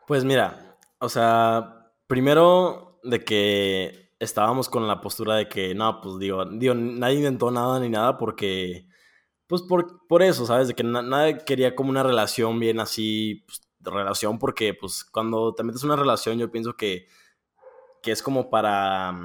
Pues 0.06 0.24
mira, 0.24 0.78
o 1.00 1.10
sea, 1.10 1.92
primero 2.06 3.00
de 3.04 3.24
que 3.24 4.07
estábamos 4.20 4.70
con 4.70 4.88
la 4.88 5.02
postura 5.02 5.36
de 5.36 5.48
que, 5.48 5.76
no, 5.76 6.02
pues 6.02 6.20
digo, 6.20 6.46
digo 6.46 6.74
nadie 6.74 7.18
inventó 7.18 7.52
nada 7.52 7.80
ni 7.80 7.90
nada 7.90 8.18
porque, 8.18 8.88
pues 9.48 9.62
por, 9.64 10.08
por 10.08 10.24
eso, 10.24 10.46
¿sabes? 10.46 10.68
De 10.70 10.76
que 10.76 10.84
nadie 10.84 11.40
quería 11.46 11.76
como 11.76 11.90
una 11.90 12.04
relación 12.04 12.60
bien 12.60 12.80
así, 12.80 13.46
pues, 13.48 13.62
relación 13.80 14.40
porque 14.40 14.74
pues 14.74 15.06
cuando 15.06 15.54
te 15.54 15.64
metes 15.64 15.84
en 15.84 15.92
una 15.92 16.02
relación 16.02 16.38
yo 16.38 16.52
pienso 16.52 16.76
que, 16.76 17.08
que 18.02 18.12
es 18.12 18.22
como 18.24 18.50
para, 18.50 19.18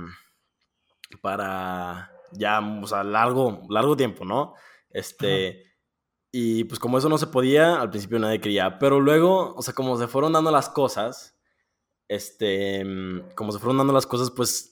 para 1.21 2.12
ya, 2.33 2.61
o 2.61 2.87
sea, 2.87 3.05
largo, 3.05 3.62
largo 3.69 3.97
tiempo, 3.97 4.25
¿no? 4.25 4.55
Este, 4.91 5.73
y 6.31 6.65
pues 6.65 6.79
como 6.79 6.99
eso 6.99 7.09
no 7.09 7.19
se 7.19 7.27
podía, 7.27 7.81
al 7.81 7.91
principio 7.91 8.19
nadie 8.19 8.41
quería, 8.41 8.79
pero 8.79 9.00
luego, 9.00 9.55
o 9.55 9.62
sea, 9.62 9.75
como 9.75 9.99
se 9.99 10.09
fueron 10.09 10.33
dando 10.33 10.50
las 10.50 10.69
cosas, 10.69 11.37
este, 12.09 12.85
como 13.35 13.53
se 13.53 13.59
fueron 13.59 13.79
dando 13.79 13.93
las 13.93 14.06
cosas, 14.06 14.31
pues 14.31 14.72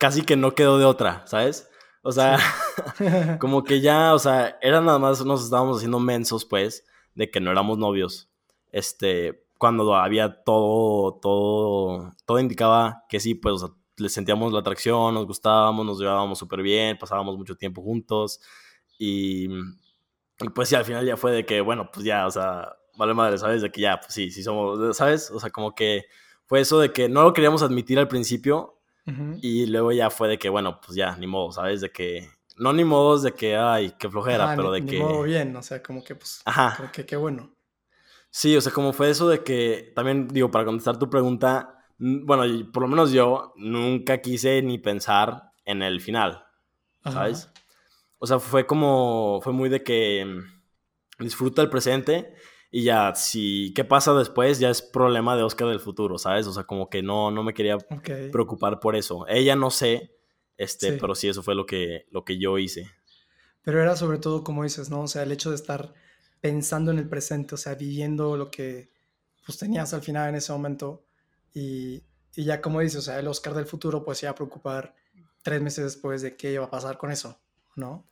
casi 0.00 0.22
que 0.22 0.34
no 0.34 0.54
quedó 0.54 0.78
de 0.78 0.86
otra, 0.86 1.22
¿sabes? 1.26 1.68
O 2.02 2.10
sea, 2.10 2.38
como 3.38 3.62
que 3.62 3.82
ya, 3.82 4.14
o 4.14 4.18
sea, 4.18 4.58
era 4.62 4.80
nada 4.80 4.98
más, 4.98 5.22
nos 5.26 5.44
estábamos 5.44 5.76
haciendo 5.76 6.00
mensos, 6.00 6.46
pues, 6.46 6.86
de 7.14 7.30
que 7.30 7.38
no 7.38 7.50
éramos 7.50 7.76
novios 7.76 8.30
este, 8.72 9.44
cuando 9.58 9.94
había 9.94 10.42
todo, 10.42 11.18
todo, 11.20 12.14
todo 12.24 12.38
indicaba 12.38 13.04
que 13.10 13.20
sí, 13.20 13.34
pues 13.34 13.62
le 13.98 14.08
sentíamos 14.08 14.54
la 14.54 14.60
atracción, 14.60 15.12
nos 15.12 15.26
gustábamos, 15.26 15.84
nos 15.84 16.00
llevábamos 16.00 16.38
súper 16.38 16.62
bien, 16.62 16.96
pasábamos 16.96 17.36
mucho 17.36 17.54
tiempo 17.56 17.82
juntos 17.82 18.40
y, 18.98 19.48
y, 20.40 20.48
pues 20.54 20.70
sí, 20.70 20.76
al 20.76 20.86
final 20.86 21.04
ya 21.04 21.18
fue 21.18 21.32
de 21.32 21.44
que, 21.44 21.60
bueno, 21.60 21.90
pues 21.92 22.06
ya, 22.06 22.26
o 22.26 22.30
sea, 22.30 22.74
vale 22.96 23.12
madre, 23.12 23.36
¿sabes? 23.36 23.60
De 23.60 23.70
que 23.70 23.82
ya, 23.82 24.00
pues 24.00 24.14
sí, 24.14 24.30
sí 24.30 24.42
somos, 24.42 24.96
¿sabes? 24.96 25.30
O 25.30 25.38
sea, 25.38 25.50
como 25.50 25.74
que 25.74 26.06
fue 26.46 26.60
eso 26.60 26.80
de 26.80 26.90
que 26.92 27.10
no 27.10 27.22
lo 27.22 27.34
queríamos 27.34 27.62
admitir 27.62 27.98
al 27.98 28.08
principio 28.08 28.79
y 29.42 29.66
luego 29.66 29.92
ya 29.92 30.10
fue 30.10 30.28
de 30.28 30.38
que, 30.38 30.48
bueno, 30.48 30.80
pues 30.80 30.96
ya, 30.96 31.16
ni 31.16 31.26
modo, 31.26 31.52
¿sabes? 31.52 31.80
De 31.80 31.90
que, 31.90 32.28
no 32.56 32.72
ni 32.72 32.84
modo 32.84 33.18
de 33.18 33.32
que, 33.32 33.56
ay, 33.56 33.94
qué 33.98 34.08
flojera, 34.08 34.54
pero 34.54 34.70
de 34.70 34.84
que... 34.84 34.92
Ni 34.92 34.98
modo 34.98 35.22
bien, 35.22 35.54
o 35.56 35.62
sea, 35.62 35.82
como 35.82 36.04
que, 36.04 36.14
pues, 36.14 36.42
Ajá. 36.44 36.90
que 36.92 37.06
qué 37.06 37.16
bueno. 37.16 37.54
Sí, 38.30 38.56
o 38.56 38.60
sea, 38.60 38.72
como 38.72 38.92
fue 38.92 39.10
eso 39.10 39.28
de 39.28 39.42
que, 39.42 39.92
también 39.94 40.28
digo, 40.28 40.50
para 40.50 40.64
contestar 40.64 40.98
tu 40.98 41.10
pregunta, 41.10 41.84
bueno, 41.98 42.70
por 42.72 42.82
lo 42.82 42.88
menos 42.88 43.10
yo 43.12 43.52
nunca 43.56 44.18
quise 44.18 44.62
ni 44.62 44.78
pensar 44.78 45.52
en 45.64 45.82
el 45.82 46.00
final, 46.00 46.44
¿sabes? 47.04 47.50
O 48.18 48.26
sea, 48.26 48.38
fue 48.38 48.66
como, 48.66 49.40
fue 49.42 49.52
muy 49.52 49.68
de 49.68 49.82
que 49.82 50.24
mm, 50.24 51.24
disfruta 51.24 51.62
el 51.62 51.70
presente 51.70 52.34
y 52.70 52.84
ya, 52.84 53.14
si, 53.16 53.72
¿qué 53.74 53.84
pasa 53.84 54.14
después? 54.14 54.60
Ya 54.60 54.70
es 54.70 54.80
problema 54.80 55.36
de 55.36 55.42
Oscar 55.42 55.68
del 55.68 55.80
futuro, 55.80 56.18
¿sabes? 56.18 56.46
O 56.46 56.52
sea, 56.52 56.64
como 56.64 56.88
que 56.88 57.02
no, 57.02 57.30
no 57.32 57.42
me 57.42 57.52
quería 57.52 57.78
preocupar 58.30 58.78
por 58.78 58.94
eso. 58.94 59.26
Ella 59.26 59.56
no 59.56 59.70
sé, 59.70 60.16
este, 60.56 60.92
pero 60.92 61.16
sí, 61.16 61.28
eso 61.28 61.42
fue 61.42 61.56
lo 61.56 61.66
que, 61.66 62.06
lo 62.10 62.24
que 62.24 62.38
yo 62.38 62.58
hice. 62.58 62.88
Pero 63.62 63.82
era 63.82 63.96
sobre 63.96 64.18
todo, 64.18 64.44
como 64.44 64.62
dices, 64.62 64.88
¿no? 64.88 65.02
O 65.02 65.08
sea, 65.08 65.24
el 65.24 65.32
hecho 65.32 65.50
de 65.50 65.56
estar 65.56 65.92
pensando 66.40 66.92
en 66.92 66.98
el 66.98 67.08
presente, 67.08 67.56
o 67.56 67.58
sea, 67.58 67.74
viviendo 67.74 68.36
lo 68.36 68.50
que 68.50 68.90
pues 69.44 69.58
tenías 69.58 69.92
al 69.92 70.02
final 70.02 70.28
en 70.28 70.36
ese 70.36 70.52
momento 70.52 71.04
y, 71.52 72.04
y 72.36 72.44
ya 72.44 72.60
como 72.60 72.80
dices, 72.80 72.98
o 72.98 73.02
sea, 73.02 73.18
el 73.18 73.26
Oscar 73.26 73.54
del 73.54 73.66
futuro 73.66 74.04
pues 74.04 74.18
se 74.18 74.26
iba 74.26 74.30
a 74.30 74.36
preocupar 74.36 74.94
tres 75.42 75.60
meses 75.60 75.84
después 75.84 76.22
de 76.22 76.36
qué 76.36 76.52
iba 76.52 76.64
a 76.64 76.70
pasar 76.70 76.98
con 76.98 77.10
eso, 77.10 77.40
¿no? 77.74 78.06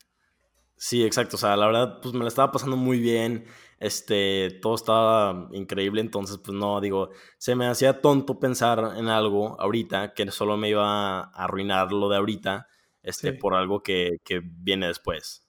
Sí, 0.78 1.04
exacto, 1.04 1.37
o 1.37 1.38
sea, 1.38 1.56
la 1.56 1.66
verdad 1.66 1.99
pues 2.00 2.14
me 2.14 2.20
la 2.20 2.28
estaba 2.28 2.52
pasando 2.52 2.76
muy 2.76 3.00
bien, 3.00 3.44
este, 3.80 4.58
todo 4.62 4.76
estaba 4.76 5.49
increíble, 5.52 6.00
entonces 6.00 6.38
pues 6.38 6.56
no, 6.56 6.80
digo, 6.80 7.11
se 7.37 7.54
me 7.54 7.66
hacía 7.66 8.00
tonto 8.00 8.38
pensar 8.38 8.94
en 8.97 9.08
algo 9.08 9.61
ahorita 9.61 10.14
que 10.14 10.30
solo 10.30 10.56
me 10.56 10.70
iba 10.70 11.20
a 11.20 11.44
arruinar 11.44 11.92
lo 11.92 12.08
de 12.08 12.16
ahorita, 12.16 12.68
este, 13.02 13.32
por 13.32 13.54
algo 13.54 13.82
que, 13.82 14.18
que 14.25 14.40
viene 14.42 14.87
después. 14.87 15.42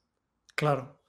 Claro, 0.56 1.00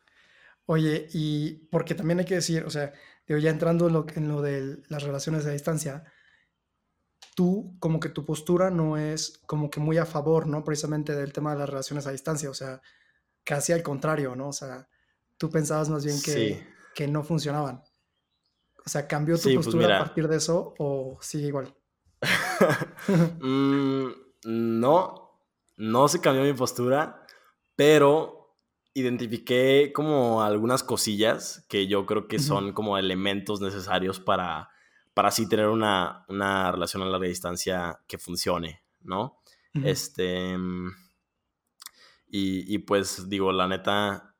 Oye, 0.71 1.09
y 1.13 1.67
porque 1.69 1.97
también 1.97 2.21
hay 2.21 2.25
que 2.25 2.37
decir, 2.37 2.63
o 2.65 2.71
sea, 2.71 2.93
digo, 3.27 3.41
ya 3.41 3.51
entrando 3.51 3.89
en 3.89 3.93
lo, 3.93 4.07
en 4.15 4.29
lo 4.29 4.41
de 4.41 4.81
las 4.89 5.03
relaciones 5.03 5.45
a 5.45 5.51
distancia, 5.51 6.05
tú, 7.35 7.77
como 7.81 7.99
que 7.99 8.09
tu 8.09 8.25
postura 8.25 8.71
no 8.71 8.97
es 8.97 9.41
como 9.47 9.69
que 9.69 9.81
muy 9.81 9.99
a 9.99 10.07
favor, 10.07 10.47
¿no? 10.47 10.63
Precisamente 10.63 11.17
del 11.17 11.33
tema 11.33 11.53
de 11.53 11.59
las 11.59 11.69
relaciones 11.69 12.07
a 12.07 12.13
distancia, 12.13 12.49
o 12.51 12.55
sea, 12.55 12.81
casi 13.45 13.73
al 13.73 13.83
contrario, 13.83 14.35
¿no? 14.37 14.49
O 14.49 14.53
sea, 14.53 14.89
tú 15.37 15.51
pensabas 15.51 15.89
más 15.89 16.05
bien 16.05 16.21
que, 16.23 16.67
que 16.95 17.09
no 17.09 17.23
funcionaban. 17.23 17.83
O 18.85 18.89
sea, 18.89 19.07
¿cambió 19.07 19.37
tu 19.37 19.45
pues 19.45 19.57
postura 19.57 19.97
a 19.97 20.05
partir 20.05 20.29
de 20.29 20.37
eso 20.37 20.75
o 20.79 21.19
sigue 21.21 21.49
igual? 21.49 21.75
Mm, 23.41 24.11
no, 24.45 25.41
no 25.77 26.09
se 26.09 26.21
cambió 26.21 26.43
mi 26.45 26.53
postura, 26.53 27.27
pero 27.75 28.55
identifiqué 28.93 29.93
como 29.95 30.43
algunas 30.43 30.83
cosillas 30.83 31.65
que 31.69 31.87
yo 31.87 32.05
creo 32.05 32.29
que 32.29 32.39
son 32.39 32.73
como 32.73 32.99
elementos 32.99 33.61
necesarios 33.61 34.21
para, 34.21 34.69
para 35.15 35.29
así 35.29 35.49
tener 35.49 35.67
una, 35.67 36.25
relación 36.29 37.03
a 37.03 37.07
larga 37.07 37.27
distancia 37.27 38.01
que 38.07 38.19
funcione, 38.19 38.83
¿no? 39.03 39.41
Este. 39.73 40.57
Y, 42.31 42.73
y, 42.73 42.79
pues 42.79 43.29
digo, 43.29 43.53
la 43.53 43.67
neta, 43.67 44.37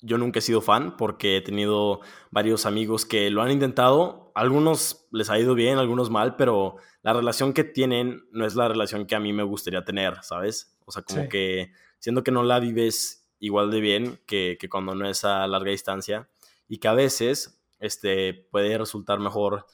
yo 0.00 0.18
nunca 0.18 0.38
he 0.38 0.42
sido 0.42 0.60
fan 0.60 0.96
porque 0.96 1.38
he 1.38 1.40
tenido 1.40 2.00
varios 2.30 2.66
amigos 2.66 3.06
que 3.06 3.30
lo 3.30 3.42
han 3.42 3.50
intentado. 3.50 4.30
Algunos 4.34 5.06
les 5.10 5.30
ha 5.30 5.38
ido 5.38 5.54
bien, 5.54 5.78
algunos 5.78 6.10
mal, 6.10 6.36
pero 6.36 6.76
la 7.02 7.12
relación 7.12 7.52
que 7.52 7.64
tienen 7.64 8.24
no 8.30 8.44
es 8.46 8.54
la 8.54 8.68
relación 8.68 9.06
que 9.06 9.14
a 9.14 9.20
mí 9.20 9.32
me 9.32 9.42
gustaría 9.42 9.84
tener, 9.84 10.22
¿sabes? 10.22 10.76
O 10.84 10.92
sea, 10.92 11.02
como 11.02 11.28
que 11.28 11.72
siendo 11.98 12.22
que 12.22 12.30
no 12.30 12.42
la 12.42 12.60
vives 12.60 13.26
igual 13.38 13.70
de 13.70 13.80
bien 13.80 14.20
que, 14.26 14.56
que, 14.60 14.68
cuando 14.68 14.94
no 14.94 15.08
es 15.08 15.24
a 15.24 15.46
larga 15.46 15.70
distancia 15.70 16.28
y 16.68 16.78
que 16.78 16.88
a 16.88 16.94
veces 16.94 17.62
este, 17.78 18.34
puede 18.34 18.76
resultar 18.78 19.18
mejor 19.18 19.66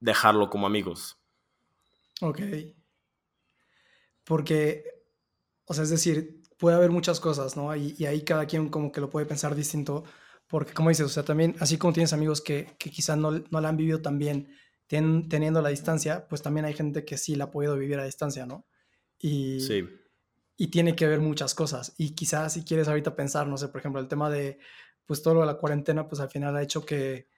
dejarlo 0.00 0.50
como 0.50 0.66
amigos. 0.66 1.18
Ok. 2.20 2.40
Porque, 4.24 4.84
o 5.72 5.74
sea, 5.74 5.84
es 5.84 5.90
decir, 5.90 6.42
puede 6.58 6.76
haber 6.76 6.90
muchas 6.90 7.18
cosas, 7.18 7.56
¿no? 7.56 7.74
Y, 7.74 7.94
y, 7.98 8.04
ahí 8.04 8.22
cada 8.22 8.44
quien 8.46 8.68
como 8.68 8.92
que 8.92 9.00
lo 9.00 9.08
puede 9.08 9.24
pensar 9.24 9.54
distinto, 9.54 10.04
porque 10.46 10.74
como 10.74 10.90
dices, 10.90 11.06
o 11.06 11.08
sea, 11.08 11.22
también, 11.24 11.56
así 11.60 11.78
como 11.78 11.94
tienes 11.94 12.12
amigos 12.12 12.42
que, 12.42 12.76
que 12.78 12.90
quizás 12.90 13.16
no, 13.16 13.30
no 13.32 13.60
la 13.60 13.70
han 13.70 13.78
vivido 13.78 14.02
tan 14.02 14.18
bien 14.18 14.54
teniendo 14.86 15.62
la 15.62 15.70
distancia, 15.70 16.28
pues 16.28 16.42
también 16.42 16.66
hay 16.66 16.74
gente 16.74 17.06
que 17.06 17.16
sí 17.16 17.34
la 17.34 17.44
ha 17.44 17.50
podido 17.50 17.74
vivir 17.78 17.98
a 17.98 18.04
distancia, 18.04 18.44
¿no? 18.44 18.66
Y, 19.18 19.60
sí. 19.60 19.88
Y 20.58 20.66
tiene 20.68 20.94
que 20.94 21.06
ver 21.06 21.20
muchas 21.20 21.54
cosas. 21.54 21.94
Y 21.96 22.10
quizás 22.10 22.52
si 22.52 22.62
quieres 22.62 22.88
ahorita 22.88 23.16
pensar, 23.16 23.46
no 23.46 23.56
sé, 23.56 23.68
por 23.68 23.80
ejemplo, 23.80 24.02
el 24.02 24.08
tema 24.08 24.28
de, 24.28 24.58
pues 25.06 25.22
todo 25.22 25.32
lo 25.32 25.40
de 25.40 25.46
la 25.46 25.54
cuarentena, 25.54 26.06
pues 26.06 26.20
al 26.20 26.28
final 26.28 26.54
ha 26.54 26.62
hecho 26.62 26.84
que, 26.84 27.28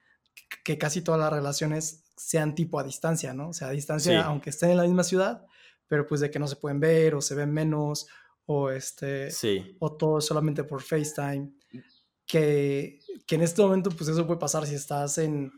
que 0.65 0.77
casi 0.77 1.01
todas 1.01 1.21
las 1.21 1.31
relaciones 1.31 2.03
sean 2.17 2.55
tipo 2.55 2.77
a 2.77 2.83
distancia, 2.83 3.33
¿no? 3.33 3.49
O 3.49 3.53
sea, 3.53 3.69
a 3.69 3.71
distancia, 3.71 4.23
aunque 4.25 4.49
estén 4.49 4.71
en 4.71 4.77
la 4.77 4.83
misma 4.83 5.05
ciudad, 5.05 5.45
pero 5.87 6.05
pues 6.05 6.19
de 6.19 6.29
que 6.29 6.39
no 6.39 6.49
se 6.49 6.57
pueden 6.57 6.81
ver 6.81 7.15
o 7.15 7.21
se 7.21 7.35
ven 7.35 7.53
menos 7.53 8.07
o 8.45 8.69
este 8.69 9.29
o 9.79 9.91
todo 9.93 10.21
solamente 10.21 10.63
por 10.63 10.81
FaceTime 10.81 11.51
que, 12.25 12.99
que, 13.25 13.35
en 13.35 13.41
este 13.41 13.61
momento 13.61 13.89
pues 13.91 14.09
eso 14.09 14.25
puede 14.25 14.39
pasar 14.39 14.65
si 14.65 14.75
estás 14.75 15.17
en, 15.17 15.51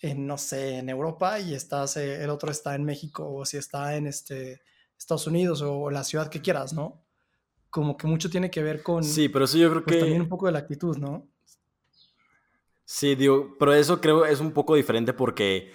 en 0.00 0.26
no 0.26 0.38
sé 0.38 0.78
en 0.78 0.88
Europa 0.88 1.40
y 1.40 1.54
estás 1.54 1.96
eh, 1.96 2.22
el 2.22 2.30
otro 2.30 2.50
está 2.50 2.74
en 2.74 2.84
México 2.84 3.30
o 3.32 3.44
si 3.44 3.56
está 3.56 3.96
en 3.96 4.06
este 4.06 4.60
Estados 4.98 5.26
Unidos 5.26 5.62
o 5.62 5.90
la 5.90 6.04
ciudad 6.04 6.28
que 6.28 6.42
quieras 6.42 6.72
no 6.72 7.02
como 7.70 7.96
que 7.96 8.06
mucho 8.06 8.30
tiene 8.30 8.50
que 8.50 8.62
ver 8.62 8.82
con 8.82 9.02
sí 9.02 9.28
pero 9.28 9.44
eso 9.44 9.58
yo 9.58 9.70
creo 9.70 9.84
pues, 9.84 9.96
que 9.96 10.00
también 10.00 10.22
un 10.22 10.28
poco 10.28 10.46
de 10.46 10.52
la 10.52 10.58
actitud 10.58 10.96
no 10.98 11.28
sí 12.84 13.14
digo 13.14 13.56
pero 13.58 13.72
eso 13.72 14.00
creo 14.00 14.24
es 14.26 14.40
un 14.40 14.52
poco 14.52 14.74
diferente 14.74 15.12
porque 15.12 15.72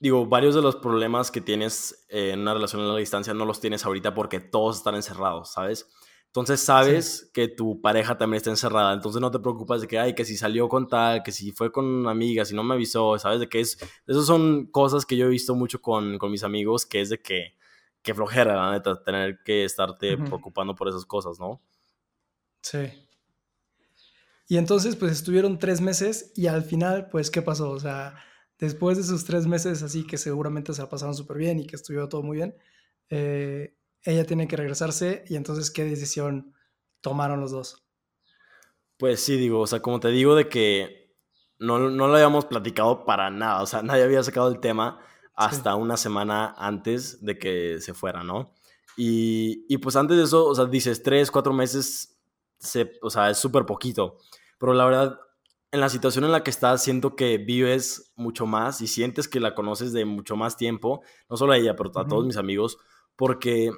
digo, 0.00 0.26
varios 0.26 0.54
de 0.54 0.62
los 0.62 0.76
problemas 0.76 1.30
que 1.30 1.40
tienes 1.40 2.06
en 2.08 2.40
una 2.40 2.54
relación 2.54 2.82
a 2.82 2.86
la 2.86 2.96
distancia 2.96 3.34
no 3.34 3.44
los 3.44 3.60
tienes 3.60 3.84
ahorita 3.84 4.14
porque 4.14 4.40
todos 4.40 4.78
están 4.78 4.94
encerrados, 4.94 5.52
¿sabes? 5.52 5.86
Entonces 6.26 6.60
sabes 6.60 7.28
que 7.34 7.48
tu 7.48 7.80
pareja 7.80 8.16
también 8.16 8.38
está 8.38 8.50
encerrada, 8.50 8.92
entonces 8.94 9.20
no 9.20 9.30
te 9.30 9.40
preocupas 9.40 9.80
de 9.80 9.88
que, 9.88 9.98
ay, 9.98 10.14
que 10.14 10.24
si 10.24 10.36
salió 10.36 10.68
con 10.68 10.88
tal, 10.88 11.22
que 11.22 11.32
si 11.32 11.50
fue 11.50 11.72
con 11.72 11.84
una 11.84 12.12
amiga, 12.12 12.44
si 12.44 12.54
no 12.54 12.62
me 12.62 12.74
avisó, 12.74 13.18
¿sabes? 13.18 13.40
De 13.40 13.48
que 13.48 13.60
es, 13.60 13.78
esas 14.06 14.26
son 14.26 14.66
cosas 14.66 15.04
que 15.04 15.16
yo 15.16 15.26
he 15.26 15.28
visto 15.28 15.54
mucho 15.54 15.82
con, 15.82 16.18
con 16.18 16.30
mis 16.30 16.44
amigos, 16.44 16.86
que 16.86 17.00
es 17.00 17.10
de 17.10 17.20
que, 17.20 17.56
que 18.00 18.14
flojera, 18.14 18.54
la 18.54 18.70
neta, 18.70 19.02
tener 19.02 19.40
que 19.44 19.64
estarte 19.64 20.16
preocupando 20.16 20.74
por 20.74 20.88
esas 20.88 21.04
cosas, 21.04 21.38
¿no? 21.40 21.60
Sí. 22.62 22.78
Y 24.46 24.56
entonces, 24.56 24.94
pues 24.96 25.12
estuvieron 25.12 25.58
tres 25.58 25.80
meses 25.80 26.32
y 26.36 26.46
al 26.46 26.62
final, 26.62 27.08
pues, 27.10 27.30
¿qué 27.30 27.42
pasó? 27.42 27.70
O 27.70 27.80
sea, 27.80 28.14
después 28.60 28.98
de 28.98 29.02
sus 29.04 29.24
tres 29.24 29.46
meses 29.46 29.82
así 29.82 30.06
que 30.06 30.18
seguramente 30.18 30.72
se 30.74 30.82
la 30.82 30.88
pasaron 30.88 31.14
súper 31.14 31.38
bien 31.38 31.58
y 31.58 31.66
que 31.66 31.76
estuvo 31.76 32.08
todo 32.08 32.22
muy 32.22 32.36
bien, 32.36 32.54
eh, 33.08 33.74
ella 34.04 34.24
tiene 34.24 34.46
que 34.46 34.56
regresarse 34.56 35.24
y 35.28 35.36
entonces 35.36 35.70
qué 35.70 35.84
decisión 35.84 36.54
tomaron 37.00 37.40
los 37.40 37.50
dos. 37.50 37.84
Pues 38.96 39.20
sí, 39.20 39.36
digo, 39.36 39.60
o 39.60 39.66
sea, 39.66 39.80
como 39.80 39.98
te 39.98 40.08
digo 40.08 40.34
de 40.34 40.48
que 40.48 41.16
no, 41.58 41.78
no 41.78 42.06
lo 42.06 42.14
habíamos 42.14 42.44
platicado 42.44 43.04
para 43.04 43.30
nada, 43.30 43.62
o 43.62 43.66
sea, 43.66 43.82
nadie 43.82 44.04
había 44.04 44.22
sacado 44.22 44.48
el 44.48 44.60
tema 44.60 45.00
hasta 45.34 45.74
una 45.74 45.96
semana 45.96 46.54
antes 46.58 47.24
de 47.24 47.38
que 47.38 47.80
se 47.80 47.94
fuera, 47.94 48.22
¿no? 48.22 48.52
Y, 48.96 49.64
y, 49.68 49.78
pues 49.78 49.96
antes 49.96 50.18
de 50.18 50.24
eso, 50.24 50.44
o 50.44 50.54
sea, 50.54 50.66
dices 50.66 51.02
tres, 51.02 51.30
cuatro 51.30 51.54
meses, 51.54 52.20
se, 52.58 52.92
o 53.00 53.08
sea, 53.08 53.30
es 53.30 53.38
súper 53.38 53.64
poquito, 53.64 54.18
pero 54.58 54.74
la 54.74 54.84
verdad, 54.84 55.18
en 55.72 55.80
la 55.80 55.88
situación 55.88 56.24
en 56.24 56.32
la 56.32 56.42
que 56.42 56.50
estás, 56.50 56.82
siento 56.82 57.14
que 57.14 57.38
vives 57.38 58.12
mucho 58.16 58.46
más 58.46 58.80
y 58.80 58.88
sientes 58.88 59.28
que 59.28 59.40
la 59.40 59.54
conoces 59.54 59.92
de 59.92 60.04
mucho 60.04 60.36
más 60.36 60.56
tiempo, 60.56 61.02
no 61.28 61.36
solo 61.36 61.52
a 61.52 61.58
ella, 61.58 61.76
pero 61.76 61.90
a 61.98 62.06
todos 62.06 62.26
mis 62.26 62.36
amigos, 62.36 62.78
porque 63.16 63.70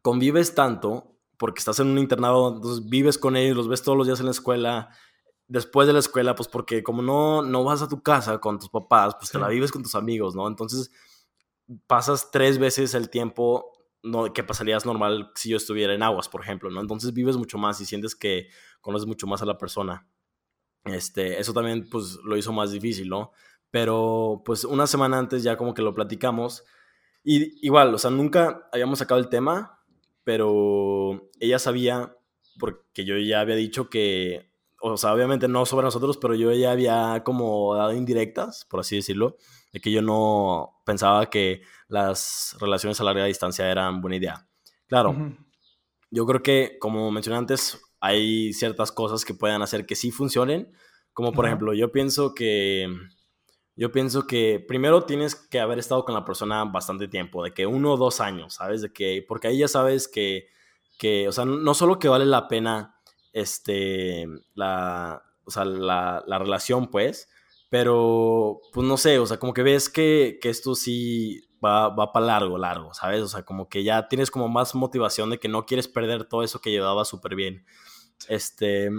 convives 0.00 0.54
tanto, 0.54 1.16
porque 1.36 1.58
estás 1.58 1.80
en 1.80 1.88
un 1.88 1.98
internado, 1.98 2.54
entonces 2.56 2.88
vives 2.88 3.18
con 3.18 3.36
ellos, 3.36 3.56
los 3.56 3.68
ves 3.68 3.82
todos 3.82 3.98
los 3.98 4.06
días 4.06 4.20
en 4.20 4.26
la 4.26 4.32
escuela, 4.32 4.88
después 5.48 5.86
de 5.86 5.92
la 5.92 5.98
escuela, 5.98 6.34
pues 6.34 6.48
porque 6.48 6.82
como 6.82 7.02
no, 7.02 7.42
no 7.42 7.62
vas 7.62 7.82
a 7.82 7.88
tu 7.88 8.02
casa 8.02 8.38
con 8.38 8.58
tus 8.58 8.70
papás, 8.70 9.14
pues 9.16 9.30
te 9.30 9.38
la 9.38 9.48
vives 9.48 9.70
con 9.70 9.82
tus 9.82 9.94
amigos, 9.94 10.34
¿no? 10.34 10.48
Entonces 10.48 10.90
pasas 11.86 12.30
tres 12.30 12.58
veces 12.58 12.94
el 12.94 13.10
tiempo 13.10 13.70
no, 14.02 14.32
que 14.32 14.42
pasarías 14.42 14.86
normal 14.86 15.30
si 15.34 15.50
yo 15.50 15.56
estuviera 15.58 15.94
en 15.94 16.02
aguas, 16.02 16.28
por 16.28 16.40
ejemplo, 16.40 16.70
¿no? 16.70 16.80
Entonces 16.80 17.12
vives 17.12 17.36
mucho 17.36 17.58
más 17.58 17.80
y 17.80 17.86
sientes 17.86 18.16
que 18.16 18.48
conoces 18.80 19.06
mucho 19.06 19.26
más 19.26 19.42
a 19.42 19.46
la 19.46 19.58
persona. 19.58 20.08
Este, 20.84 21.40
eso 21.40 21.52
también 21.52 21.88
pues 21.88 22.18
lo 22.24 22.36
hizo 22.36 22.52
más 22.52 22.72
difícil, 22.72 23.08
¿no? 23.08 23.32
Pero 23.70 24.42
pues 24.44 24.64
una 24.64 24.86
semana 24.86 25.18
antes 25.18 25.42
ya 25.42 25.56
como 25.56 25.74
que 25.74 25.82
lo 25.82 25.94
platicamos 25.94 26.64
y 27.24 27.64
igual, 27.64 27.94
o 27.94 27.98
sea, 27.98 28.10
nunca 28.10 28.68
habíamos 28.72 28.98
sacado 28.98 29.20
el 29.20 29.28
tema, 29.28 29.78
pero 30.24 31.30
ella 31.38 31.58
sabía, 31.58 32.16
porque 32.58 33.04
yo 33.04 33.16
ya 33.18 33.40
había 33.40 33.54
dicho 33.54 33.88
que, 33.88 34.50
o 34.80 34.96
sea, 34.96 35.14
obviamente 35.14 35.46
no 35.46 35.64
sobre 35.64 35.84
nosotros, 35.84 36.18
pero 36.18 36.34
yo 36.34 36.52
ya 36.52 36.72
había 36.72 37.22
como 37.24 37.76
dado 37.76 37.92
indirectas, 37.92 38.66
por 38.68 38.80
así 38.80 38.96
decirlo, 38.96 39.36
de 39.72 39.80
que 39.80 39.92
yo 39.92 40.02
no 40.02 40.82
pensaba 40.84 41.30
que 41.30 41.62
las 41.88 42.56
relaciones 42.60 43.00
a 43.00 43.04
larga 43.04 43.24
distancia 43.24 43.70
eran 43.70 44.00
buena 44.00 44.16
idea. 44.16 44.48
Claro, 44.88 45.14
yo 46.10 46.26
creo 46.26 46.42
que, 46.42 46.76
como 46.80 47.10
mencioné 47.12 47.38
antes, 47.38 47.80
hay 48.02 48.52
ciertas 48.52 48.90
cosas 48.90 49.24
que 49.24 49.32
puedan 49.32 49.62
hacer 49.62 49.86
que 49.86 49.94
sí 49.94 50.10
funcionen, 50.10 50.72
como 51.12 51.32
por 51.32 51.46
ejemplo, 51.46 51.72
yo 51.72 51.92
pienso 51.92 52.34
que 52.34 52.88
yo 53.76 53.92
pienso 53.92 54.26
que 54.26 54.62
primero 54.66 55.04
tienes 55.04 55.36
que 55.36 55.60
haber 55.60 55.78
estado 55.78 56.04
con 56.04 56.14
la 56.14 56.24
persona 56.24 56.64
bastante 56.64 57.06
tiempo, 57.06 57.44
de 57.44 57.54
que 57.54 57.64
uno 57.64 57.92
o 57.92 57.96
dos 57.96 58.20
años, 58.20 58.54
¿sabes? 58.54 58.82
De 58.82 58.92
que, 58.92 59.24
porque 59.26 59.48
ahí 59.48 59.58
ya 59.58 59.68
sabes 59.68 60.08
que, 60.08 60.48
que 60.98 61.28
o 61.28 61.32
sea, 61.32 61.44
no 61.44 61.74
solo 61.74 62.00
que 62.00 62.08
vale 62.08 62.26
la 62.26 62.48
pena, 62.48 62.96
este, 63.32 64.26
la, 64.54 65.22
o 65.44 65.50
sea, 65.52 65.64
la, 65.64 66.24
la 66.26 66.38
relación, 66.40 66.90
pues, 66.90 67.30
pero, 67.70 68.60
pues 68.72 68.86
no 68.86 68.96
sé, 68.96 69.20
o 69.20 69.26
sea, 69.26 69.38
como 69.38 69.54
que 69.54 69.62
ves 69.62 69.88
que, 69.88 70.38
que 70.42 70.50
esto 70.50 70.74
sí 70.74 71.40
va, 71.64 71.88
va 71.88 72.12
para 72.12 72.26
largo, 72.26 72.58
largo, 72.58 72.92
¿sabes? 72.94 73.22
O 73.22 73.28
sea, 73.28 73.44
como 73.44 73.68
que 73.68 73.84
ya 73.84 74.08
tienes 74.08 74.30
como 74.30 74.48
más 74.48 74.74
motivación 74.74 75.30
de 75.30 75.38
que 75.38 75.48
no 75.48 75.66
quieres 75.66 75.88
perder 75.88 76.24
todo 76.24 76.42
eso 76.42 76.60
que 76.60 76.70
llevaba 76.70 77.04
súper 77.04 77.36
bien. 77.36 77.64
Este, 78.28 78.90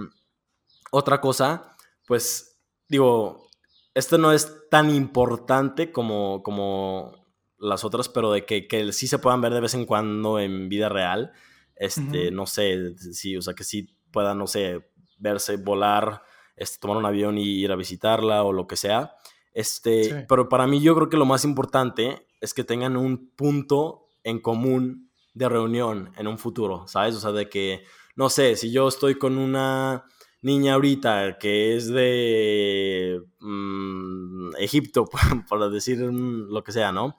otra 0.90 1.20
cosa, 1.20 1.76
pues 2.06 2.60
digo, 2.88 3.48
esto 3.94 4.18
no 4.18 4.32
es 4.32 4.68
tan 4.70 4.90
importante 4.90 5.92
como, 5.92 6.42
como 6.42 7.12
las 7.58 7.84
otras, 7.84 8.08
pero 8.08 8.32
de 8.32 8.44
que, 8.44 8.66
que 8.66 8.92
sí 8.92 9.06
se 9.06 9.18
puedan 9.18 9.40
ver 9.40 9.52
de 9.54 9.60
vez 9.60 9.74
en 9.74 9.86
cuando 9.86 10.38
en 10.38 10.68
vida 10.68 10.88
real. 10.88 11.32
Este, 11.76 12.30
no 12.30 12.46
sé, 12.46 12.96
sí, 12.96 13.36
o 13.36 13.42
sea, 13.42 13.54
que 13.54 13.64
sí 13.64 13.96
puedan, 14.12 14.38
no 14.38 14.46
sé, 14.46 14.88
verse, 15.18 15.56
volar, 15.56 16.22
este, 16.56 16.78
tomar 16.78 16.96
un 16.96 17.06
avión 17.06 17.36
y 17.38 17.44
ir 17.44 17.72
a 17.72 17.76
visitarla 17.76 18.44
o 18.44 18.52
lo 18.52 18.66
que 18.66 18.76
sea. 18.76 19.16
Este, 19.52 20.26
pero 20.28 20.48
para 20.48 20.66
mí 20.66 20.80
yo 20.80 20.94
creo 20.94 21.08
que 21.08 21.16
lo 21.16 21.24
más 21.24 21.44
importante 21.44 22.26
es 22.40 22.54
que 22.54 22.64
tengan 22.64 22.96
un 22.96 23.30
punto 23.34 24.08
en 24.22 24.40
común 24.40 25.10
de 25.32 25.48
reunión 25.48 26.12
en 26.16 26.26
un 26.26 26.38
futuro, 26.38 26.86
¿sabes? 26.86 27.14
O 27.16 27.20
sea, 27.20 27.32
de 27.32 27.48
que 27.48 27.84
no 28.16 28.28
sé, 28.28 28.56
si 28.56 28.70
yo 28.72 28.88
estoy 28.88 29.16
con 29.16 29.38
una 29.38 30.04
niña 30.42 30.74
ahorita 30.74 31.38
que 31.38 31.76
es 31.76 31.88
de 31.88 33.20
mm, 33.40 34.56
Egipto, 34.58 35.06
para 35.48 35.68
decir 35.68 35.98
lo 35.98 36.62
que 36.62 36.72
sea, 36.72 36.92
¿no? 36.92 37.16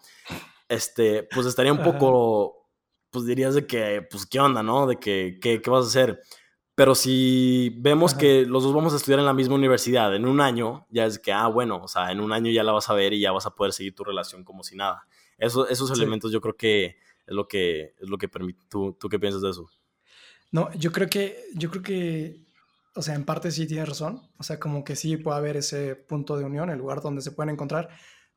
este, 0.69 1.23
pues 1.23 1.45
estaría 1.45 1.71
un 1.71 1.83
poco, 1.83 2.69
pues 3.11 3.25
dirías 3.25 3.55
de 3.55 3.67
que, 3.67 4.05
pues, 4.09 4.25
¿qué 4.25 4.39
onda, 4.39 4.63
no? 4.63 4.87
De 4.87 4.97
que, 4.97 5.37
¿qué, 5.41 5.61
qué 5.61 5.69
vas 5.69 5.85
a 5.85 5.87
hacer? 5.87 6.21
Pero 6.75 6.93
si 6.93 7.73
vemos 7.77 8.13
que 8.13 8.45
los 8.45 8.63
dos 8.63 8.73
vamos 8.73 8.93
a 8.93 8.97
estudiar 8.97 9.19
en 9.19 9.25
la 9.25 9.33
misma 9.33 9.55
universidad 9.55 10.13
en 10.15 10.25
un 10.25 10.41
año, 10.41 10.85
ya 10.89 11.05
es 11.05 11.19
que, 11.19 11.31
ah, 11.31 11.47
bueno, 11.47 11.81
o 11.83 11.87
sea, 11.87 12.11
en 12.11 12.19
un 12.19 12.33
año 12.33 12.51
ya 12.51 12.63
la 12.63 12.73
vas 12.73 12.89
a 12.89 12.93
ver 12.93 13.13
y 13.13 13.21
ya 13.21 13.31
vas 13.31 13.45
a 13.45 13.55
poder 13.55 13.71
seguir 13.71 13.95
tu 13.95 14.03
relación 14.03 14.43
como 14.43 14.63
si 14.63 14.75
nada. 14.75 15.07
Eso, 15.37 15.67
esos 15.67 15.91
elementos 15.91 16.31
yo 16.31 16.41
creo 16.41 16.57
que 16.57 16.97
es 17.25 17.33
lo 17.33 17.47
que, 17.47 17.93
es 17.97 18.09
lo 18.09 18.17
que 18.17 18.27
permite. 18.27 18.65
¿Tú, 18.69 18.97
¿Tú 18.99 19.07
qué 19.07 19.19
piensas 19.19 19.41
de 19.41 19.51
eso? 19.51 19.69
No, 20.51 20.71
yo 20.73 20.91
creo 20.91 21.09
que, 21.09 21.45
yo 21.53 21.69
creo 21.69 21.83
que, 21.83 22.45
o 22.95 23.01
sea, 23.01 23.15
en 23.15 23.25
parte 23.25 23.51
sí 23.51 23.67
tienes 23.67 23.89
razón. 23.89 24.21
O 24.37 24.43
sea, 24.43 24.59
como 24.59 24.83
que 24.83 24.95
sí 24.95 25.17
puede 25.17 25.37
haber 25.37 25.57
ese 25.57 25.95
punto 25.95 26.37
de 26.37 26.45
unión, 26.45 26.69
el 26.69 26.77
lugar 26.77 27.01
donde 27.01 27.21
se 27.21 27.31
pueden 27.31 27.53
encontrar, 27.53 27.89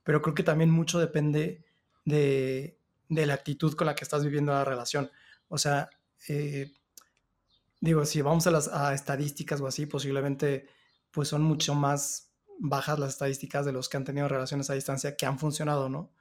pero 0.02 0.22
creo 0.22 0.34
que 0.34 0.42
también 0.42 0.70
mucho 0.70 0.98
depende 0.98 1.64
de, 2.04 2.78
de 3.08 3.26
la 3.26 3.34
actitud 3.34 3.74
con 3.74 3.86
la 3.86 3.94
que 3.94 4.04
estás 4.04 4.24
viviendo 4.24 4.52
la 4.52 4.64
relación. 4.64 5.10
O 5.48 5.58
sea, 5.58 5.90
eh, 6.28 6.72
digo, 7.80 8.04
si 8.04 8.22
vamos 8.22 8.46
a 8.46 8.50
las 8.50 8.68
estadísticas 8.92 9.60
o 9.60 9.66
así, 9.66 9.86
posiblemente 9.86 10.66
pues 11.10 11.28
son 11.28 11.42
mucho 11.42 11.74
más 11.74 12.32
bajas 12.58 12.98
las 12.98 13.10
estadísticas 13.10 13.64
de 13.64 13.72
los 13.72 13.88
que 13.88 13.96
han 13.96 14.04
tenido 14.04 14.28
relaciones 14.28 14.68
a 14.70 14.74
distancia 14.74 15.16
que 15.16 15.26
han 15.26 15.38
funcionado, 15.38 15.88
¿no? 15.88 16.12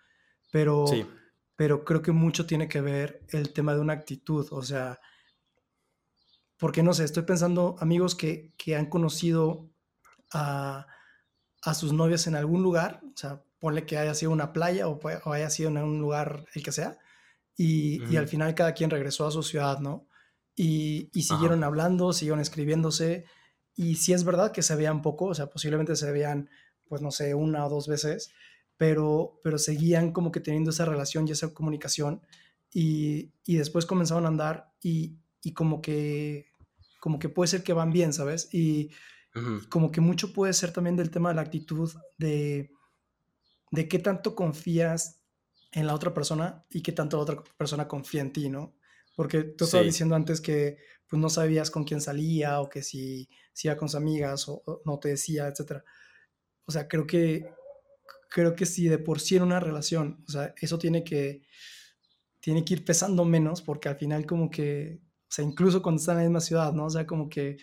Pero, 0.52 0.86
pero 1.56 1.84
creo 1.84 2.02
que 2.02 2.12
mucho 2.12 2.46
tiene 2.46 2.68
que 2.68 2.82
ver 2.82 3.22
el 3.30 3.52
tema 3.52 3.74
de 3.74 3.82
una 3.82 3.94
actitud, 3.94 4.48
o 4.52 4.62
sea, 4.62 5.00
porque 6.58 6.84
no 6.84 6.94
sé, 6.94 7.04
estoy 7.04 7.24
pensando 7.24 7.76
amigos 7.80 8.16
que, 8.16 8.54
que 8.58 8.76
han 8.76 8.88
conocido 8.88 9.70
a, 10.32 10.88
a, 11.62 11.74
sus 11.74 11.94
novias 11.94 12.28
en 12.28 12.36
algún 12.36 12.64
lugar, 12.64 13.02
o 13.04 13.18
sea, 13.18 13.44
ponle 13.60 13.86
que 13.86 13.98
haya 13.98 14.14
sido 14.14 14.32
una 14.32 14.54
playa 14.54 14.88
o, 14.88 15.00
o 15.26 15.32
haya 15.32 15.50
sido 15.50 15.70
en 15.70 15.78
un 15.78 16.00
lugar 16.00 16.46
el 16.54 16.64
que 16.64 16.72
sea, 16.72 16.98
y, 17.56 18.04
y 18.12 18.18
al 18.18 18.28
final 18.28 18.54
cada 18.56 18.74
quien 18.74 18.90
regresó 18.90 19.26
a 19.26 19.32
su 19.32 19.42
ciudad, 19.44 19.80
¿no? 19.80 20.08
y, 20.58 21.22
siguieron 21.22 21.64
hablando, 21.64 22.12
siguieron 22.12 22.40
escribiéndose. 22.40 23.26
Y 23.76 23.96
sí 23.96 24.12
es 24.12 24.24
verdad 24.24 24.52
que 24.52 24.64
se 24.64 24.76
veían 24.76 25.04
poco, 25.04 25.26
o 25.26 25.36
sea, 25.36 25.50
posiblemente 25.50 25.96
se 25.96 26.12
veían, 26.12 26.50
pues 26.88 27.02
no 27.02 27.12
sé, 27.12 27.36
una 27.36 27.66
o 27.66 27.70
dos 27.70 27.88
veces, 27.88 28.32
pero, 28.76 29.40
pero 29.44 29.60
seguían 29.60 30.12
como 30.12 30.32
que 30.32 30.40
teniendo 30.40 30.72
esa 30.72 30.86
relación 30.86 31.28
y 31.28 31.32
esa 31.32 31.54
comunicación. 31.54 32.22
Y, 32.74 33.34
y 33.46 33.58
después 33.58 33.86
comenzaron 33.86 34.26
a 34.26 34.30
andar 34.30 34.74
y, 34.82 35.20
y, 35.42 35.54
como 35.54 35.82
que 35.82 36.48
como 37.00 37.20
que 37.20 37.30
puede 37.30 37.48
ser 37.48 37.64
que 37.64 37.74
van 37.74 37.92
bien, 37.92 38.14
¿sabes? 38.14 38.50
Y, 38.54 38.92
como 39.70 39.92
que 39.92 40.02
mucho 40.02 40.34
puede 40.34 40.52
ser 40.54 40.74
también 40.74 40.96
del 40.96 41.12
tema 41.12 41.30
de 41.30 41.36
la 41.36 41.42
actitud 41.42 41.94
de, 42.18 42.72
de 43.70 43.88
qué 43.88 44.00
tanto 44.00 44.34
confías 44.34 45.22
en 45.72 45.86
la 45.86 45.94
otra 45.94 46.14
persona 46.14 46.66
y 46.72 46.82
qué 46.82 46.92
tanto 46.92 47.18
la 47.18 47.24
otra 47.24 47.44
persona 47.58 47.88
confía 47.88 48.22
en 48.22 48.34
ti, 48.34 48.50
¿no? 48.50 48.76
Porque 49.16 49.44
tú 49.44 49.66
estabas 49.66 49.86
diciendo 49.86 50.16
antes 50.16 50.42
que 50.42 50.78
pues, 51.08 51.20
no 51.20 51.30
sabías 51.30 51.72
con 51.72 51.84
quién 51.84 52.02
salía 52.02 52.62
o 52.62 52.70
que 52.70 52.84
si, 52.84 53.30
si 53.54 53.68
iba 53.68 53.78
con 53.78 53.90
sus 53.90 53.96
amigas 53.96 54.48
o, 54.48 54.82
no 54.86 55.00
te 55.00 55.10
decía, 55.10 55.48
etc. 55.48 55.84
O 56.66 56.72
sea, 56.72 56.88
creo 56.88 57.08
que, 57.08 57.50
creo 58.30 58.56
que 58.56 58.66
si 58.66 58.88
de 58.88 58.98
por 58.98 59.20
sí 59.20 59.36
en 59.36 59.44
una 59.44 59.60
relación, 59.60 60.24
o 60.28 60.32
sea, 60.32 60.54
eso 60.62 60.78
tiene 60.78 61.04
que, 61.04 61.44
tiene 62.40 62.64
que 62.64 62.76
ir 62.76 62.86
pesando 62.86 63.26
menos 63.26 63.62
porque 63.62 63.90
al 63.90 63.98
final 63.98 64.26
como 64.26 64.50
que, 64.50 65.02
o 65.28 65.30
sea, 65.30 65.44
incluso 65.44 65.82
cuando 65.82 66.00
están 66.00 66.18
en 66.18 66.24
la 66.24 66.30
misma 66.30 66.42
ciudad, 66.42 66.74
¿no? 66.74 66.86
O 66.86 66.90
sea, 66.90 67.06
como 67.06 67.28
que, 67.28 67.58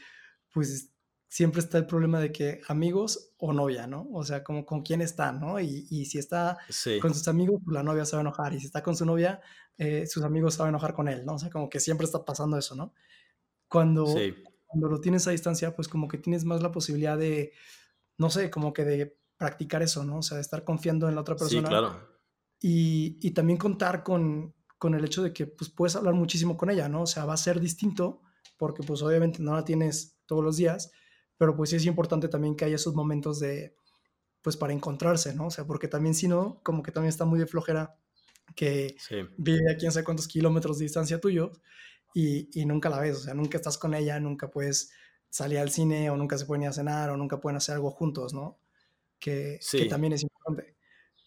pues 0.52 0.90
siempre 1.28 1.60
está 1.60 1.78
el 1.78 1.86
problema 1.86 2.20
de 2.20 2.30
que 2.30 2.60
amigos 2.68 3.32
o 3.38 3.52
novia, 3.52 3.86
¿no? 3.86 4.06
O 4.12 4.22
sea, 4.22 4.44
como 4.44 4.64
con 4.64 4.82
quién 4.82 5.00
está, 5.00 5.32
¿no? 5.32 5.58
Y, 5.58 5.86
y 5.90 6.04
si 6.04 6.18
está 6.18 6.58
con 7.00 7.12
sus 7.12 7.26
amigos, 7.26 7.60
pues 7.64 7.74
la 7.74 7.82
novia 7.82 8.04
se 8.04 8.14
va 8.14 8.20
a 8.20 8.26
enojar. 8.26 8.54
Y 8.54 8.60
si 8.60 8.66
está 8.66 8.82
con 8.82 8.94
su 8.94 9.04
novia, 9.04 9.40
eh, 9.76 10.06
sus 10.06 10.22
amigos 10.22 10.54
se 10.54 10.60
van 10.60 10.68
a 10.68 10.70
enojar 10.70 10.94
con 10.94 11.08
él, 11.08 11.24
¿no? 11.26 11.34
O 11.34 11.38
sea, 11.38 11.50
como 11.50 11.68
que 11.68 11.80
siempre 11.80 12.04
está 12.04 12.24
pasando 12.24 12.56
eso, 12.56 12.76
¿no? 12.76 12.94
Cuando, 13.66 14.14
cuando 14.66 14.88
lo 14.88 15.00
tienes 15.00 15.26
a 15.26 15.32
distancia, 15.32 15.74
pues 15.74 15.88
como 15.88 16.06
que 16.06 16.18
tienes 16.18 16.44
más 16.44 16.62
la 16.62 16.70
posibilidad 16.70 17.18
de, 17.18 17.52
no 18.18 18.30
sé, 18.30 18.50
como 18.50 18.72
que 18.72 18.84
de 18.84 19.18
practicar 19.36 19.82
eso, 19.82 20.04
¿no? 20.04 20.18
O 20.18 20.22
sea, 20.22 20.36
de 20.36 20.42
estar 20.42 20.62
confiando 20.62 21.08
en 21.08 21.16
la 21.16 21.22
otra 21.22 21.34
persona. 21.34 21.62
Sí, 21.62 21.68
claro. 21.68 21.98
Y, 22.60 23.18
y 23.20 23.32
también 23.32 23.58
contar 23.58 24.04
con, 24.04 24.54
con 24.84 24.94
el 24.94 25.02
hecho 25.02 25.22
de 25.22 25.32
que 25.32 25.46
pues 25.46 25.70
puedes 25.70 25.96
hablar 25.96 26.12
muchísimo 26.12 26.58
con 26.58 26.68
ella, 26.68 26.90
¿no? 26.90 27.04
O 27.04 27.06
sea, 27.06 27.24
va 27.24 27.32
a 27.32 27.38
ser 27.38 27.58
distinto 27.58 28.20
porque 28.58 28.82
pues 28.82 29.00
obviamente 29.00 29.42
no 29.42 29.54
la 29.54 29.64
tienes 29.64 30.18
todos 30.26 30.44
los 30.44 30.58
días, 30.58 30.92
pero 31.38 31.56
pues 31.56 31.70
sí 31.70 31.76
es 31.76 31.86
importante 31.86 32.28
también 32.28 32.54
que 32.54 32.66
haya 32.66 32.74
esos 32.74 32.94
momentos 32.94 33.40
de, 33.40 33.78
pues 34.42 34.58
para 34.58 34.74
encontrarse, 34.74 35.34
¿no? 35.34 35.46
O 35.46 35.50
sea, 35.50 35.66
porque 35.66 35.88
también 35.88 36.14
si 36.14 36.28
no, 36.28 36.60
como 36.62 36.82
que 36.82 36.92
también 36.92 37.08
está 37.08 37.24
muy 37.24 37.38
de 37.38 37.46
flojera 37.46 37.96
que 38.54 38.94
vive 39.38 39.72
a 39.72 39.78
quién 39.78 39.90
sabe 39.90 40.04
cuántos 40.04 40.28
kilómetros 40.28 40.76
de 40.76 40.84
distancia 40.84 41.18
tuyo 41.18 41.52
y, 42.12 42.50
y, 42.52 42.66
nunca 42.66 42.90
la 42.90 43.00
ves, 43.00 43.16
o 43.16 43.20
sea, 43.20 43.32
nunca 43.32 43.56
estás 43.56 43.78
con 43.78 43.94
ella, 43.94 44.20
nunca 44.20 44.50
puedes 44.50 44.90
salir 45.30 45.60
al 45.60 45.70
cine 45.70 46.10
o 46.10 46.18
nunca 46.18 46.36
se 46.36 46.44
pueden 46.44 46.64
ir 46.64 46.68
a 46.68 46.74
cenar 46.74 47.08
o 47.08 47.16
nunca 47.16 47.40
pueden 47.40 47.56
hacer 47.56 47.76
algo 47.76 47.90
juntos, 47.90 48.34
¿no? 48.34 48.58
Que, 49.18 49.60
que 49.72 49.86
también 49.86 50.12
es 50.12 50.24
importante. 50.24 50.76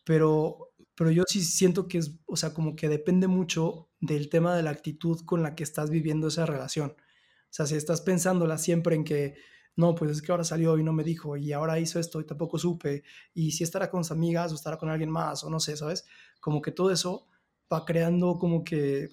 Pero, 0.05 0.75
pero 0.97 1.11
yo 1.11 1.23
sí 1.27 1.43
siento 1.43 1.87
que 1.87 1.99
es, 1.99 2.17
o 2.25 2.35
sea, 2.35 2.55
como 2.55 2.75
que 2.75 2.89
depende 2.89 3.27
mucho 3.27 3.87
del 4.01 4.29
tema 4.29 4.55
de 4.55 4.63
la 4.63 4.71
actitud 4.71 5.23
con 5.25 5.43
la 5.43 5.53
que 5.53 5.63
estás 5.63 5.91
viviendo 5.91 6.27
esa 6.27 6.47
relación. 6.47 6.89
O 6.89 7.51
sea, 7.51 7.67
si 7.67 7.75
estás 7.75 8.01
pensándola 8.01 8.57
siempre 8.57 8.95
en 8.95 9.03
que 9.03 9.35
no, 9.75 9.93
pues 9.93 10.09
es 10.09 10.23
que 10.23 10.31
ahora 10.31 10.43
salió 10.43 10.75
y 10.79 10.83
no 10.83 10.93
me 10.93 11.03
dijo, 11.03 11.37
y 11.37 11.53
ahora 11.53 11.77
hizo 11.79 11.99
esto 11.99 12.19
y 12.19 12.25
tampoco 12.25 12.57
supe, 12.57 13.03
y 13.35 13.51
si 13.51 13.63
estará 13.63 13.91
con 13.91 14.03
sus 14.03 14.11
amigas 14.11 14.51
o 14.51 14.55
estará 14.55 14.77
con 14.77 14.89
alguien 14.89 15.11
más, 15.11 15.43
o 15.43 15.51
no 15.51 15.59
sé, 15.59 15.77
¿sabes? 15.77 16.03
Como 16.41 16.63
que 16.63 16.71
todo 16.71 16.91
eso 16.91 17.27
va 17.71 17.85
creando 17.85 18.39
como 18.39 18.63
que, 18.63 19.09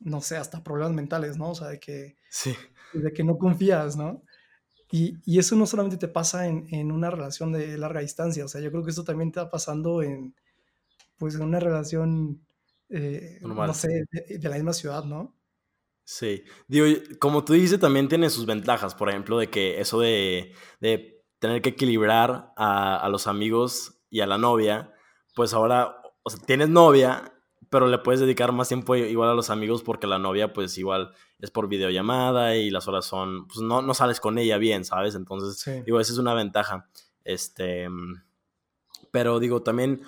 no 0.00 0.20
sé, 0.20 0.36
hasta 0.36 0.62
problemas 0.62 0.94
mentales, 0.94 1.36
¿no? 1.36 1.50
O 1.50 1.54
sea, 1.56 1.66
de 1.66 1.80
que, 1.80 2.16
sí. 2.30 2.54
de 2.92 3.12
que 3.12 3.24
no 3.24 3.38
confías, 3.38 3.96
¿no? 3.96 4.22
Y, 4.92 5.16
y 5.24 5.40
eso 5.40 5.56
no 5.56 5.66
solamente 5.66 5.96
te 5.96 6.06
pasa 6.06 6.46
en, 6.46 6.68
en, 6.72 6.92
una 6.92 7.10
relación 7.10 7.50
de 7.50 7.76
larga 7.76 8.00
distancia, 8.02 8.44
o 8.44 8.48
sea, 8.48 8.60
yo 8.60 8.70
creo 8.70 8.84
que 8.84 8.90
esto 8.90 9.02
también 9.02 9.30
está 9.30 9.50
pasando 9.50 10.00
en, 10.00 10.36
pues, 11.18 11.34
en 11.34 11.42
una 11.42 11.60
relación, 11.60 12.46
eh, 12.88 13.38
no 13.42 13.74
sé, 13.74 14.04
de 14.10 14.48
la 14.48 14.56
misma 14.56 14.72
ciudad, 14.72 15.04
¿no? 15.04 15.34
Sí, 16.06 16.44
digo, 16.68 16.86
como 17.18 17.44
tú 17.44 17.54
dices, 17.54 17.80
también 17.80 18.08
tiene 18.08 18.28
sus 18.28 18.44
ventajas, 18.44 18.94
por 18.94 19.08
ejemplo, 19.08 19.38
de 19.38 19.48
que 19.48 19.80
eso 19.80 20.00
de, 20.00 20.54
de 20.80 21.24
tener 21.38 21.62
que 21.62 21.70
equilibrar 21.70 22.52
a, 22.56 22.96
a, 22.96 23.08
los 23.08 23.26
amigos 23.26 24.02
y 24.10 24.20
a 24.20 24.26
la 24.26 24.36
novia, 24.36 24.92
pues 25.34 25.54
ahora, 25.54 25.96
o 26.22 26.30
sea, 26.30 26.44
tienes 26.44 26.68
novia, 26.68 27.32
pero 27.70 27.88
le 27.88 27.98
puedes 27.98 28.20
dedicar 28.20 28.52
más 28.52 28.68
tiempo 28.68 28.94
igual 28.94 29.30
a 29.30 29.34
los 29.34 29.50
amigos 29.50 29.82
porque 29.82 30.06
la 30.06 30.18
novia, 30.18 30.52
pues 30.52 30.76
igual 30.78 31.12
es 31.40 31.50
por 31.50 31.68
videollamada 31.68 32.54
y 32.54 32.70
las 32.70 32.86
horas 32.86 33.06
son, 33.06 33.48
pues 33.48 33.60
no, 33.60 33.82
no 33.82 33.94
sales 33.94 34.20
con 34.20 34.38
ella 34.38 34.58
bien, 34.58 34.84
¿sabes? 34.84 35.14
Entonces, 35.14 35.84
digo, 35.84 36.00
esa 36.00 36.12
es 36.12 36.18
una 36.18 36.34
ventaja. 36.34 36.88
Este, 37.24 37.88
pero 39.10 39.40
digo, 39.40 39.62
también, 39.62 40.02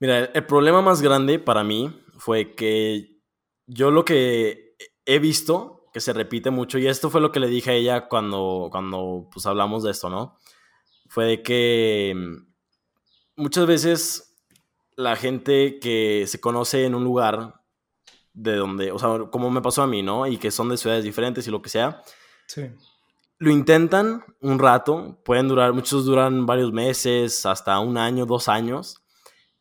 mira, 0.00 0.26
el 0.26 0.46
problema 0.46 0.82
más 0.82 1.02
grande 1.02 1.38
para 1.38 1.64
mí 1.64 2.02
fue 2.18 2.54
que 2.54 3.20
yo 3.66 3.90
lo 3.90 4.04
que 4.04 4.76
he 5.04 5.18
visto 5.18 5.76
que 5.96 6.00
se 6.00 6.12
repite 6.12 6.50
mucho, 6.50 6.76
y 6.78 6.86
esto 6.86 7.08
fue 7.08 7.22
lo 7.22 7.32
que 7.32 7.40
le 7.40 7.48
dije 7.48 7.70
a 7.70 7.72
ella 7.72 8.08
cuando, 8.08 8.68
cuando 8.70 9.30
pues, 9.32 9.46
hablamos 9.46 9.82
de 9.82 9.92
esto, 9.92 10.10
¿no? 10.10 10.36
Fue 11.08 11.24
de 11.24 11.42
que 11.42 12.12
mm, 12.14 13.40
muchas 13.42 13.66
veces 13.66 14.36
la 14.94 15.16
gente 15.16 15.78
que 15.78 16.24
se 16.26 16.38
conoce 16.38 16.84
en 16.84 16.94
un 16.94 17.02
lugar 17.02 17.62
de 18.34 18.56
donde, 18.56 18.92
o 18.92 18.98
sea, 18.98 19.30
como 19.30 19.50
me 19.50 19.62
pasó 19.62 19.82
a 19.82 19.86
mí, 19.86 20.02
¿no? 20.02 20.26
Y 20.26 20.36
que 20.36 20.50
son 20.50 20.68
de 20.68 20.76
ciudades 20.76 21.02
diferentes 21.02 21.48
y 21.48 21.50
lo 21.50 21.62
que 21.62 21.70
sea. 21.70 22.02
Sí. 22.46 22.70
Lo 23.38 23.50
intentan 23.50 24.22
un 24.42 24.58
rato, 24.58 25.18
pueden 25.24 25.48
durar, 25.48 25.72
muchos 25.72 26.04
duran 26.04 26.44
varios 26.44 26.72
meses, 26.72 27.46
hasta 27.46 27.78
un 27.78 27.96
año, 27.96 28.26
dos 28.26 28.48
años, 28.48 29.02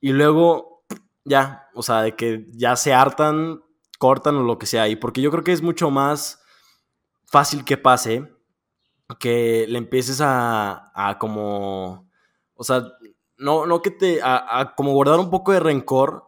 y 0.01 0.11
luego 0.11 0.85
ya, 1.23 1.69
o 1.73 1.83
sea, 1.83 2.01
de 2.01 2.15
que 2.15 2.45
ya 2.51 2.75
se 2.75 2.93
hartan 2.93 3.61
cortan 3.97 4.35
o 4.35 4.43
lo 4.43 4.57
que 4.57 4.65
sea. 4.65 4.87
Y 4.87 4.95
porque 4.95 5.21
yo 5.21 5.31
creo 5.31 5.43
que 5.43 5.51
es 5.51 5.61
mucho 5.61 5.89
más 5.89 6.41
fácil 7.25 7.65
que 7.65 7.77
pase 7.77 8.31
que 9.19 9.65
le 9.67 9.77
empieces 9.77 10.19
a, 10.21 10.91
a 10.95 11.19
como, 11.19 12.09
o 12.55 12.63
sea, 12.63 12.83
no, 13.37 13.65
no 13.65 13.81
que 13.81 13.91
te, 13.91 14.19
a, 14.23 14.73
como 14.75 14.93
guardar 14.93 15.19
un 15.19 15.29
poco 15.29 15.51
de 15.51 15.59
rencor 15.59 16.23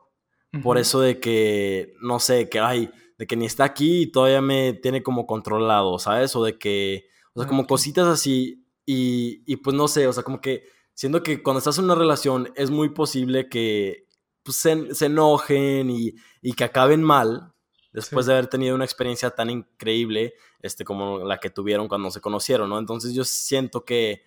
por 0.64 0.78
eso 0.78 1.02
de 1.02 1.20
que, 1.20 1.94
no 2.02 2.20
sé, 2.20 2.50
que 2.50 2.60
ay, 2.60 2.90
de 3.18 3.28
que 3.28 3.36
ni 3.36 3.46
está 3.46 3.64
aquí 3.64 4.04
y 4.04 4.12
todavía 4.12 4.42
me 4.42 4.74
tiene 4.74 5.04
como 5.04 5.28
controlado, 5.28 6.00
¿sabes? 6.00 6.36
O 6.36 6.44
de 6.44 6.58
que, 6.58 7.10
o 7.34 7.40
sea, 7.40 7.48
como 7.48 7.68
cositas 7.68 8.08
así 8.08 8.66
y, 8.86 9.44
y 9.46 9.58
pues 9.58 9.76
no 9.76 9.88
sé, 9.88 10.08
o 10.08 10.14
sea, 10.14 10.24
como 10.24 10.42
que 10.42 10.64
siendo 10.98 11.22
que 11.22 11.44
cuando 11.44 11.60
estás 11.60 11.78
en 11.78 11.84
una 11.84 11.94
relación 11.94 12.52
es 12.56 12.72
muy 12.72 12.90
posible 12.90 13.50
que 13.50 14.08
pues, 14.42 14.58
se, 14.58 14.96
se, 14.96 15.06
enojen 15.06 15.92
y, 15.92 16.16
y, 16.42 16.54
que 16.54 16.64
acaben 16.64 17.04
mal 17.04 17.54
después 17.94 18.26
de 18.26 18.34
haber 18.34 18.48
tenido 18.48 18.74
una 18.74 18.84
experiencia 18.84 19.30
tan 19.30 19.52
increíble 19.52 20.34
este, 20.60 20.84
como 20.84 21.20
la 21.20 21.38
que 21.38 21.52
tuvieron 21.52 21.88
cuando 21.88 22.10
se 22.10 22.20
conocieron, 22.20 22.70
¿no? 22.70 22.80
Entonces 22.80 23.14
yo 23.14 23.24
siento 23.26 23.86
que 23.86 24.24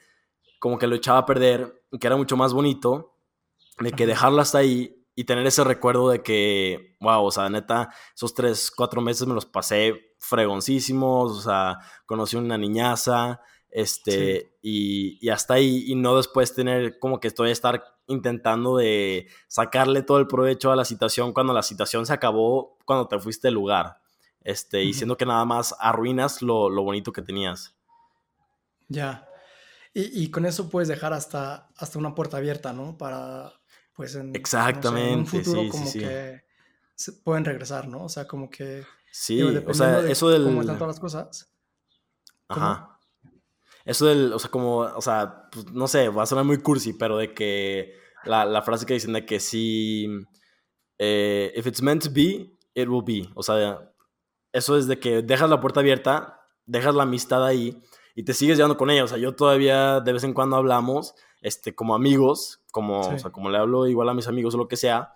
como 0.61 0.79
que 0.79 0.87
lo 0.87 0.95
echaba 0.95 1.19
a 1.19 1.27
perder, 1.27 1.83
que 2.01 2.07
era 2.07 2.17
mucho 2.17 2.37
más 2.37 2.53
bonito 2.53 3.17
de 3.81 3.91
que 3.91 4.07
dejarla 4.07 4.43
hasta 4.43 4.59
ahí 4.59 5.05
y 5.17 5.25
tener 5.25 5.45
ese 5.49 5.65
recuerdo 5.65 6.09
de 6.11 6.23
que, 6.23 6.97
wow, 7.01 7.25
o 7.25 7.31
sea, 7.33 7.49
neta, 7.49 7.93
esos 8.15 8.33
tres, 8.33 8.71
cuatro 8.71 9.01
meses 9.01 9.27
me 9.27 9.35
los 9.35 9.45
pasé 9.45 10.15
fregoncísimos, 10.21 11.33
o 11.33 11.41
sea, 11.41 11.79
conocí 12.07 12.37
una 12.37 12.57
niñaza, 12.57 13.41
este, 13.71 14.57
y, 14.63 15.19
y, 15.25 15.29
hasta 15.31 15.55
ahí, 15.55 15.85
y 15.87 15.95
no 15.95 16.17
después 16.17 16.55
tener 16.55 16.99
como 16.99 17.21
que 17.21 17.29
estoy 17.29 17.51
a 17.51 17.53
estar 17.53 17.85
intentando 18.07 18.77
de 18.77 19.29
sacarle 19.47 20.03
todo 20.03 20.19
el 20.19 20.27
provecho 20.27 20.73
a 20.73 20.77
la 20.77 20.85
situación 20.85 21.33
cuando 21.33 21.53
la 21.53 21.63
situación 21.63 22.07
se 22.07 22.13
acabó 22.13 22.77
cuando 22.85 23.07
te 23.07 23.19
fuiste 23.19 23.49
del 23.49 23.55
lugar, 23.55 24.01
este, 24.43 24.83
y 24.83 24.93
siendo 24.93 25.17
que 25.17 25.27
nada 25.27 25.45
más 25.45 25.75
arruinas 25.79 26.43
lo, 26.43 26.69
lo 26.69 26.83
bonito 26.83 27.13
que 27.13 27.23
tenías. 27.23 27.77
Ya, 28.89 29.29
y, 29.95 30.25
y, 30.25 30.31
con 30.31 30.47
eso 30.47 30.69
puedes 30.69 30.89
dejar 30.89 31.13
hasta, 31.13 31.69
hasta 31.77 31.99
una 31.99 32.15
puerta 32.15 32.37
abierta, 32.37 32.73
¿no? 32.73 32.97
Para, 32.97 33.53
pues 33.95 34.15
en, 34.15 34.35
Exactamente, 34.35 35.17
un 35.17 35.27
futuro 35.27 35.69
como 35.69 35.93
que 35.93 36.43
pueden 37.25 37.45
regresar, 37.45 37.89
¿no? 37.89 38.05
O 38.05 38.09
sea, 38.09 38.27
como 38.27 38.51
que... 38.51 38.85
Sí, 39.13 39.43
o 39.43 39.75
sea, 39.75 40.01
eso 40.09 40.29
del... 40.29 40.45
Cómo 40.45 40.61
están 40.61 40.79
todas 40.79 40.95
las 40.95 41.01
cosas. 41.01 41.53
Ajá. 42.49 43.00
Eso 43.91 44.07
del, 44.07 44.33
o 44.33 44.39
sea, 44.39 44.53
como, 44.53 44.77
o 44.79 45.01
sea, 45.01 45.49
pues, 45.51 45.73
no 45.73 45.89
sé, 45.89 46.11
va 46.11 46.23
a 46.23 46.27
sonar 46.27 46.45
muy 46.45 46.59
cursi, 46.59 46.93
pero 46.93 47.17
de 47.17 47.35
que 47.35 47.93
la, 48.25 48.45
la 48.45 48.63
frase 48.63 48.87
que 48.87 48.95
dicen 48.95 49.13
de 49.15 49.27
que 49.27 49.41
si, 49.41 50.07
eh, 50.97 51.53
if 51.57 51.67
it's 51.67 51.83
meant 51.83 52.05
to 52.05 52.09
be, 52.13 52.57
it 52.73 52.89
will 52.89 53.03
be. 53.05 53.29
O 53.35 53.43
sea, 53.43 53.93
eso 54.53 54.79
es 54.79 54.87
de 54.87 55.01
que 55.01 55.23
dejas 55.23 55.51
la 55.51 55.61
puerta 55.61 55.81
abierta, 55.81 56.41
dejas 56.67 56.95
la 56.95 57.03
amistad 57.03 57.45
ahí 57.45 57.83
y 58.15 58.23
te 58.23 58.33
sigues 58.33 58.59
llevando 58.59 58.77
con 58.77 58.91
ella. 58.91 59.03
O 59.03 59.09
sea, 59.09 59.19
yo 59.19 59.35
todavía 59.35 59.99
de 59.99 60.13
vez 60.13 60.23
en 60.23 60.35
cuando 60.35 60.55
hablamos 60.55 61.17
este, 61.41 61.75
como 61.75 61.97
amigos, 61.97 62.63
como, 62.71 63.01
o 63.01 63.19
sea, 63.19 63.33
como 63.33 63.51
le 63.51 63.59
hablo 63.59 63.89
igual 63.89 64.09
a 64.09 64.15
mis 64.15 64.29
amigos 64.29 64.55
o 64.55 64.59
lo 64.59 64.69
que 64.69 64.77
sea, 64.77 65.15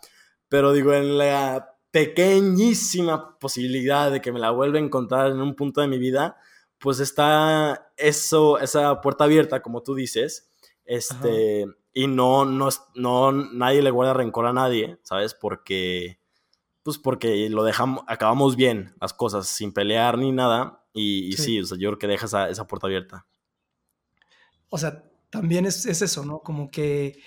pero 0.49 0.73
digo, 0.73 0.93
en 0.95 1.17
la 1.17 1.77
pequeñísima 1.93 3.39
posibilidad 3.39 4.11
de 4.11 4.21
que 4.21 4.33
me 4.33 4.41
la 4.41 4.51
vuelva 4.51 4.79
a 4.79 4.83
encontrar 4.83 5.31
en 5.31 5.41
un 5.41 5.55
punto 5.55 5.81
de 5.81 5.87
mi 5.87 5.99
vida, 5.99 6.39
pues 6.85 7.01
está 7.01 7.91
eso, 7.97 8.59
esa 8.59 9.01
puerta 9.01 9.25
abierta, 9.25 9.63
como 9.63 9.83
tú 9.83 9.95
dices, 9.95 10.53
este, 10.85 11.65
y 11.95 12.07
no, 12.07 12.45
no, 12.45 12.69
no, 12.95 13.33
nadie 13.33 13.81
le 13.81 13.91
guarda 13.91 14.13
rencor 14.13 14.45
a 14.45 14.53
nadie, 14.53 14.99
¿sabes? 15.03 15.33
Porque, 15.33 16.21
pues 16.83 16.99
porque 16.99 17.49
lo 17.49 17.65
dejamos, 17.65 18.05
acabamos 18.07 18.55
bien 18.55 18.95
las 19.01 19.15
cosas, 19.15 19.49
sin 19.49 19.73
pelear 19.73 20.19
ni 20.19 20.31
nada, 20.31 20.85
y, 20.93 21.33
sí. 21.39 21.59
o 21.59 21.65
sea, 21.65 21.79
yo 21.79 21.89
creo 21.89 21.99
que 21.99 22.07
deja 22.07 22.27
esa, 22.27 22.51
esa 22.51 22.67
puerta 22.67 22.87
abierta. 22.87 23.25
O 24.69 24.77
sea, 24.77 25.05
también 25.31 25.65
es, 25.65 25.87
eso, 25.87 26.27
¿no? 26.27 26.41
Como 26.41 26.71
que, 26.71 27.19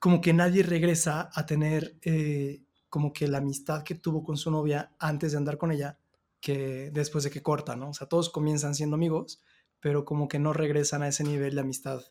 como 0.00 0.20
que 0.20 0.32
nadie 0.32 0.64
regresa 0.64 1.30
a 1.32 1.46
tener 1.46 2.00
eh, 2.02 2.64
como 2.88 3.12
que 3.12 3.28
la 3.28 3.38
amistad 3.38 3.84
que 3.84 3.94
tuvo 3.94 4.24
con 4.24 4.36
su 4.36 4.50
novia 4.50 4.92
antes 4.98 5.30
de 5.30 5.38
andar 5.38 5.56
con 5.56 5.70
ella, 5.70 5.99
que 6.40 6.90
después 6.92 7.24
de 7.24 7.30
que 7.30 7.42
corta, 7.42 7.76
¿no? 7.76 7.90
O 7.90 7.94
sea, 7.94 8.08
todos 8.08 8.30
comienzan 8.30 8.74
siendo 8.74 8.96
amigos, 8.96 9.42
pero 9.80 10.04
como 10.04 10.28
que 10.28 10.38
no 10.38 10.52
regresan 10.52 11.02
a 11.02 11.08
ese 11.08 11.24
nivel 11.24 11.54
de 11.54 11.60
amistad 11.60 12.02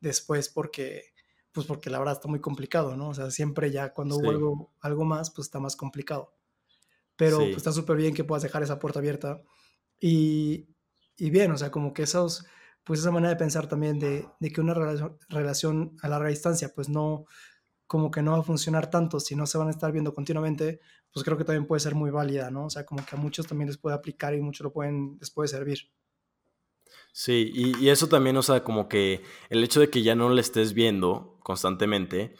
después 0.00 0.48
porque, 0.48 1.14
pues 1.52 1.66
porque 1.66 1.90
la 1.90 1.98
verdad 1.98 2.14
está 2.14 2.28
muy 2.28 2.40
complicado, 2.40 2.96
¿no? 2.96 3.10
O 3.10 3.14
sea, 3.14 3.30
siempre 3.30 3.70
ya 3.70 3.92
cuando 3.92 4.16
hubo 4.16 4.72
algo, 4.80 5.04
más, 5.04 5.30
pues 5.30 5.46
está 5.46 5.60
más 5.60 5.76
complicado. 5.76 6.34
Pero 7.16 7.38
pues, 7.38 7.56
está 7.56 7.72
súper 7.72 7.96
bien 7.96 8.14
que 8.14 8.24
puedas 8.24 8.42
dejar 8.42 8.62
esa 8.62 8.78
puerta 8.78 8.98
abierta. 8.98 9.42
Y, 9.98 10.68
y 11.16 11.30
bien, 11.30 11.50
o 11.52 11.56
sea, 11.56 11.70
como 11.70 11.94
que 11.94 12.02
esos 12.02 12.44
pues 12.86 13.00
esa 13.00 13.10
manera 13.10 13.30
de 13.30 13.36
pensar 13.36 13.66
también 13.66 13.98
de, 13.98 14.28
que 14.54 14.60
una 14.60 14.72
relación, 15.28 15.96
a 16.02 16.08
larga 16.08 16.28
distancia, 16.28 16.72
pues 16.72 16.88
no, 16.88 17.26
como 17.88 18.12
que 18.12 18.22
no 18.22 18.30
va 18.30 18.38
a 18.38 18.42
funcionar 18.44 18.90
tanto 18.90 19.18
si 19.18 19.34
no 19.34 19.44
se 19.44 19.58
van 19.58 19.66
a 19.66 19.72
estar 19.72 19.90
viendo 19.90 20.14
continuamente, 20.14 20.78
pues 21.16 21.24
creo 21.24 21.38
que 21.38 21.44
también 21.44 21.64
puede 21.64 21.80
ser 21.80 21.94
muy 21.94 22.10
válida, 22.10 22.50
¿no? 22.50 22.66
O 22.66 22.68
sea, 22.68 22.84
como 22.84 23.02
que 23.06 23.16
a 23.16 23.18
muchos 23.18 23.46
también 23.46 23.68
les 23.68 23.78
puede 23.78 23.96
aplicar 23.96 24.34
y 24.34 24.42
muchos 24.42 24.64
lo 24.64 24.70
pueden, 24.70 25.16
les 25.18 25.30
puede 25.30 25.48
servir. 25.48 25.90
Sí, 27.10 27.50
y, 27.54 27.88
eso 27.88 28.06
también, 28.06 28.36
o 28.36 28.42
sea, 28.42 28.62
como 28.62 28.86
que 28.86 29.22
el 29.48 29.64
hecho 29.64 29.80
de 29.80 29.88
que 29.88 30.02
ya 30.02 30.14
no 30.14 30.28
le 30.28 30.42
estés 30.42 30.74
viendo 30.74 31.38
constantemente, 31.42 32.34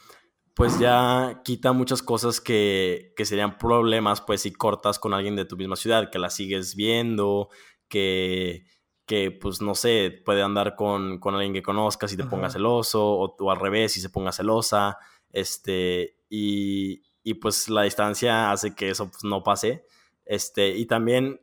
pues 0.52 0.78
ya 0.78 1.40
quita 1.42 1.72
muchas 1.72 2.02
cosas 2.02 2.42
que, 2.42 3.14
que 3.16 3.24
serían 3.24 3.56
problemas, 3.56 4.20
pues 4.20 4.42
si 4.42 4.52
cortas 4.52 4.98
con 4.98 5.14
alguien 5.14 5.36
de 5.36 5.46
tu 5.46 5.56
misma 5.56 5.76
ciudad, 5.76 6.10
que 6.10 6.18
la 6.18 6.28
sigues 6.28 6.76
viendo, 6.76 7.48
que 7.88 8.66
que, 9.06 9.30
pues, 9.30 9.62
no 9.62 9.74
sé, 9.74 10.20
puede 10.24 10.42
andar 10.42 10.74
con, 10.74 11.18
con 11.18 11.34
alguien 11.34 11.54
que 11.54 11.62
conozcas 11.62 12.12
y 12.12 12.16
te 12.16 12.24
ponga 12.24 12.50
celoso, 12.50 13.02
o, 13.02 13.50
al 13.50 13.58
revés 13.58 13.96
y 13.96 14.00
se 14.00 14.10
ponga 14.10 14.32
celosa, 14.32 14.98
este, 15.30 16.18
y, 16.28 17.02
y, 17.26 17.34
pues 17.34 17.68
la 17.68 17.82
distancia 17.82 18.52
hace 18.52 18.74
que 18.74 18.90
eso 18.90 19.10
pues, 19.10 19.24
no 19.24 19.42
pase, 19.42 19.84
este, 20.24 20.76
y 20.76 20.86
también 20.86 21.40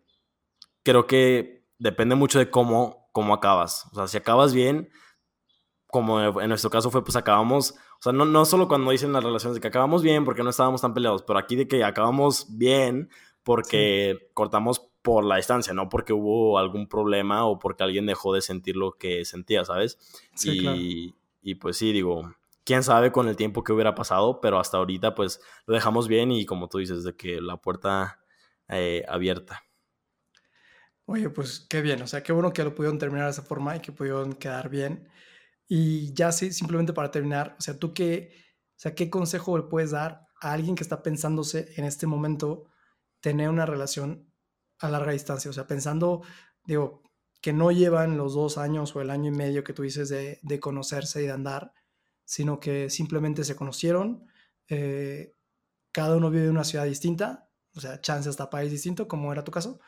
creo 0.83 1.07
que 1.07 1.65
depende 1.77 2.15
mucho 2.15 2.39
de 2.39 2.49
cómo, 2.49 3.09
cómo 3.11 3.33
acabas, 3.33 3.87
o 3.91 3.95
sea, 3.95 4.07
si 4.07 4.17
acabas 4.17 4.53
bien, 4.53 4.89
como 5.87 6.41
en 6.41 6.49
nuestro 6.49 6.69
caso 6.69 6.89
fue, 6.89 7.03
pues 7.03 7.15
acabamos, 7.15 7.71
o 7.71 8.01
sea, 8.01 8.13
no, 8.13 8.25
no 8.25 8.45
solo 8.45 8.67
cuando 8.67 8.91
dicen 8.91 9.13
las 9.13 9.23
relaciones 9.23 9.55
de 9.55 9.61
que 9.61 9.67
acabamos 9.67 10.01
bien 10.01 10.25
porque 10.25 10.41
no 10.41 10.49
estábamos 10.49 10.81
tan 10.81 10.93
peleados, 10.93 11.23
pero 11.23 11.37
aquí 11.37 11.55
de 11.55 11.67
que 11.67 11.83
acabamos 11.83 12.47
bien 12.57 13.09
porque 13.43 14.29
cortamos 14.33 14.89
por 15.01 15.25
la 15.25 15.35
distancia, 15.35 15.73
no 15.73 15.89
porque 15.89 16.13
hubo 16.13 16.57
algún 16.57 16.87
problema 16.87 17.45
o 17.45 17.59
porque 17.59 17.83
alguien 17.83 18.05
dejó 18.05 18.33
de 18.33 18.41
sentir 18.41 18.77
lo 18.77 18.93
que 18.93 19.25
sentía, 19.25 19.65
¿sabes? 19.65 19.99
y, 20.45 21.13
y 21.41 21.55
pues 21.55 21.77
sí, 21.77 21.91
digo, 21.91 22.33
quién 22.63 22.83
sabe 22.83 23.11
con 23.11 23.27
el 23.27 23.35
tiempo 23.35 23.63
que 23.63 23.73
hubiera 23.73 23.95
pasado, 23.95 24.39
pero 24.41 24.59
hasta 24.59 24.77
ahorita 24.77 25.15
pues 25.15 25.41
lo 25.65 25.73
dejamos 25.73 26.07
bien 26.07 26.31
y 26.31 26.45
como 26.45 26.69
tú 26.69 26.79
dices, 26.79 27.03
de 27.03 27.15
que 27.15 27.41
la 27.41 27.57
puerta 27.57 28.19
eh, 28.69 29.03
abierta. 29.07 29.63
Oye, 31.05 31.29
pues 31.29 31.65
qué 31.69 31.81
bien, 31.81 32.01
o 32.01 32.07
sea, 32.07 32.23
qué 32.23 32.31
bueno 32.31 32.53
que 32.53 32.63
lo 32.63 32.73
pudieron 32.73 32.97
terminar 32.97 33.25
de 33.25 33.31
esa 33.31 33.41
forma 33.41 33.75
y 33.75 33.81
que 33.81 33.91
pudieron 33.91 34.33
quedar 34.33 34.69
bien. 34.69 35.09
Y 35.67 36.13
ya 36.13 36.31
sí, 36.31 36.53
simplemente 36.53 36.93
para 36.93 37.11
terminar, 37.11 37.55
o 37.59 37.61
sea, 37.61 37.77
tú 37.77 37.93
qué, 37.93 38.31
o 38.69 38.79
sea, 38.79 38.95
qué 38.95 39.09
consejo 39.09 39.57
le 39.57 39.63
puedes 39.63 39.91
dar 39.91 40.27
a 40.39 40.53
alguien 40.53 40.75
que 40.75 40.83
está 40.83 41.03
pensándose 41.03 41.73
en 41.77 41.85
este 41.85 42.07
momento 42.07 42.69
tener 43.19 43.49
una 43.49 43.65
relación 43.65 44.31
a 44.79 44.89
larga 44.89 45.13
distancia, 45.13 45.49
o 45.49 45.53
sea, 45.53 45.67
pensando, 45.67 46.21
digo, 46.65 47.03
que 47.41 47.53
no 47.53 47.71
llevan 47.71 48.17
los 48.17 48.33
dos 48.33 48.57
años 48.57 48.95
o 48.95 49.01
el 49.01 49.09
año 49.09 49.31
y 49.31 49.35
medio 49.35 49.63
que 49.63 49.73
tú 49.73 49.83
dices 49.83 50.09
de, 50.09 50.59
conocerse 50.61 51.21
y 51.21 51.25
de 51.25 51.31
andar, 51.31 51.73
sino 52.25 52.59
que 52.59 52.89
simplemente 52.89 53.43
se 53.43 53.55
conocieron, 53.55 54.27
eh, 54.67 55.35
cada 55.91 56.17
uno 56.17 56.29
vive 56.29 56.45
en 56.45 56.51
una 56.51 56.63
ciudad 56.63 56.85
distinta, 56.85 57.49
o 57.75 57.79
sea, 57.79 58.01
chance 58.01 58.29
hasta 58.29 58.49
país 58.49 58.71
distinto, 58.71 59.07
como 59.07 59.31
era 59.31 59.43
tu 59.43 59.51
caso, 59.51 59.79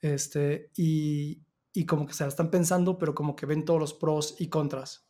este, 0.00 0.70
y, 0.76 1.42
y 1.72 1.86
como 1.86 2.06
que 2.06 2.14
se 2.14 2.24
la 2.24 2.28
están 2.28 2.50
pensando, 2.50 2.98
pero 2.98 3.14
como 3.14 3.36
que 3.36 3.46
ven 3.46 3.64
todos 3.64 3.80
los 3.80 3.94
pros 3.94 4.36
y 4.38 4.48
contras. 4.48 5.06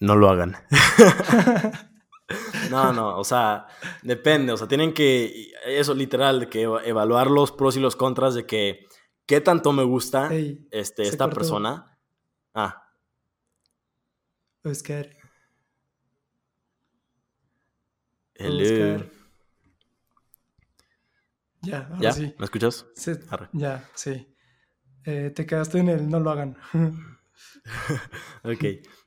No 0.00 0.16
lo 0.16 0.28
hagan. 0.28 0.56
No, 2.70 2.92
no, 2.92 3.18
o 3.18 3.24
sea, 3.24 3.66
depende, 4.02 4.52
o 4.52 4.56
sea, 4.56 4.66
tienen 4.66 4.94
que, 4.94 5.52
eso 5.66 5.94
literal, 5.94 6.40
de 6.40 6.48
que 6.48 6.62
evaluar 6.62 7.30
los 7.30 7.52
pros 7.52 7.76
y 7.76 7.80
los 7.80 7.96
contras 7.96 8.34
de 8.34 8.46
que, 8.46 8.86
¿qué 9.26 9.40
tanto 9.42 9.72
me 9.72 9.84
gusta 9.84 10.30
este, 10.70 11.02
esta 11.02 11.28
persona? 11.28 11.98
Ah. 12.54 12.83
Oscar. 14.64 15.10
Hello. 18.34 19.04
Ya, 21.60 21.88
ahora 21.92 22.12
sí. 22.12 22.34
¿Me 22.38 22.44
escuchas? 22.44 22.86
Sí, 22.96 23.12
ya, 23.52 23.88
sí. 23.94 24.26
Eh, 25.04 25.32
te 25.34 25.46
quedaste 25.46 25.78
en 25.78 25.88
el 25.88 26.08
no 26.08 26.18
lo 26.18 26.30
hagan. 26.30 26.56
ok. 28.44 28.64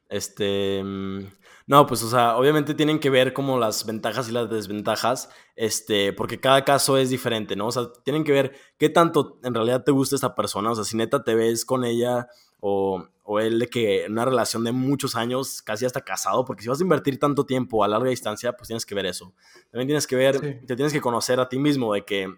Este. 0.10 0.82
Mm, 0.84 1.26
no, 1.66 1.86
pues, 1.86 2.02
o 2.04 2.10
sea, 2.10 2.38
obviamente 2.38 2.74
tienen 2.76 3.00
que 3.00 3.10
ver 3.10 3.34
como 3.34 3.60
las 3.60 3.86
ventajas 3.86 4.30
y 4.30 4.32
las 4.32 4.50
desventajas, 4.50 5.30
este, 5.56 6.14
porque 6.14 6.40
cada 6.40 6.64
caso 6.64 6.98
es 6.98 7.10
diferente, 7.10 7.56
¿no? 7.58 7.68
O 7.68 7.72
sea, 7.72 7.92
tienen 8.06 8.24
que 8.24 8.32
ver 8.32 8.56
qué 8.78 8.90
tanto 8.90 9.40
en 9.44 9.54
realidad 9.54 9.84
te 9.84 9.92
gusta 9.92 10.16
esta 10.16 10.34
persona, 10.34 10.72
o 10.72 10.76
sea, 10.76 10.86
si 10.86 10.96
neta 10.96 11.24
te 11.26 11.36
ves 11.36 11.66
con 11.66 11.84
ella 11.84 12.28
o, 12.62 13.06
o 13.30 13.42
él 13.42 13.60
de 13.60 13.68
que 13.68 14.06
en 14.06 14.14
una 14.14 14.24
relación 14.24 14.64
de 14.64 14.72
muchos 14.72 15.18
años, 15.18 15.62
casi 15.62 15.86
hasta 15.86 16.00
casado, 16.00 16.46
porque 16.46 16.64
si 16.64 16.70
vas 16.70 16.80
a 16.80 16.84
invertir 16.84 17.20
tanto 17.20 17.46
tiempo 17.46 17.84
a 17.84 17.88
larga 17.90 18.10
distancia, 18.10 18.54
pues 18.54 18.68
tienes 18.68 18.86
que 18.86 18.96
ver 18.96 19.06
eso. 19.06 19.34
También 19.70 19.90
tienes 19.90 20.08
que 20.08 20.16
ver, 20.16 20.40
te 20.66 20.76
tienes 20.78 20.94
que 20.94 21.02
conocer 21.02 21.42
a 21.42 21.50
ti 21.50 21.60
mismo, 21.60 21.94
de 21.94 22.06
que 22.06 22.34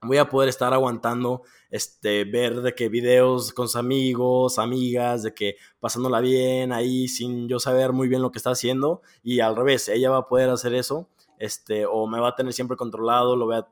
voy 0.00 0.18
a 0.18 0.28
poder 0.28 0.48
estar 0.48 0.72
aguantando, 0.72 1.42
este, 1.70 2.24
ver 2.24 2.62
de 2.62 2.72
que 2.72 2.88
videos 2.88 3.52
con 3.52 3.66
sus 3.66 3.74
amigos, 3.74 4.60
amigas, 4.60 5.24
de 5.24 5.34
que 5.34 5.56
pasándola 5.80 6.20
bien 6.20 6.72
ahí 6.72 7.08
sin 7.08 7.48
yo 7.48 7.58
saber 7.58 7.92
muy 7.92 8.06
bien 8.06 8.22
lo 8.22 8.30
que 8.30 8.38
está 8.38 8.50
haciendo 8.50 9.02
y 9.24 9.40
al 9.40 9.56
revés, 9.56 9.88
ella 9.88 10.10
va 10.10 10.18
a 10.18 10.28
poder 10.28 10.50
hacer 10.50 10.72
eso, 10.72 11.08
este, 11.40 11.84
o 11.84 12.06
me 12.06 12.20
va 12.20 12.28
a 12.28 12.36
tener 12.36 12.52
siempre 12.52 12.76
controlado, 12.76 13.34
lo 13.34 13.46
voy 13.46 13.56
a 13.56 13.66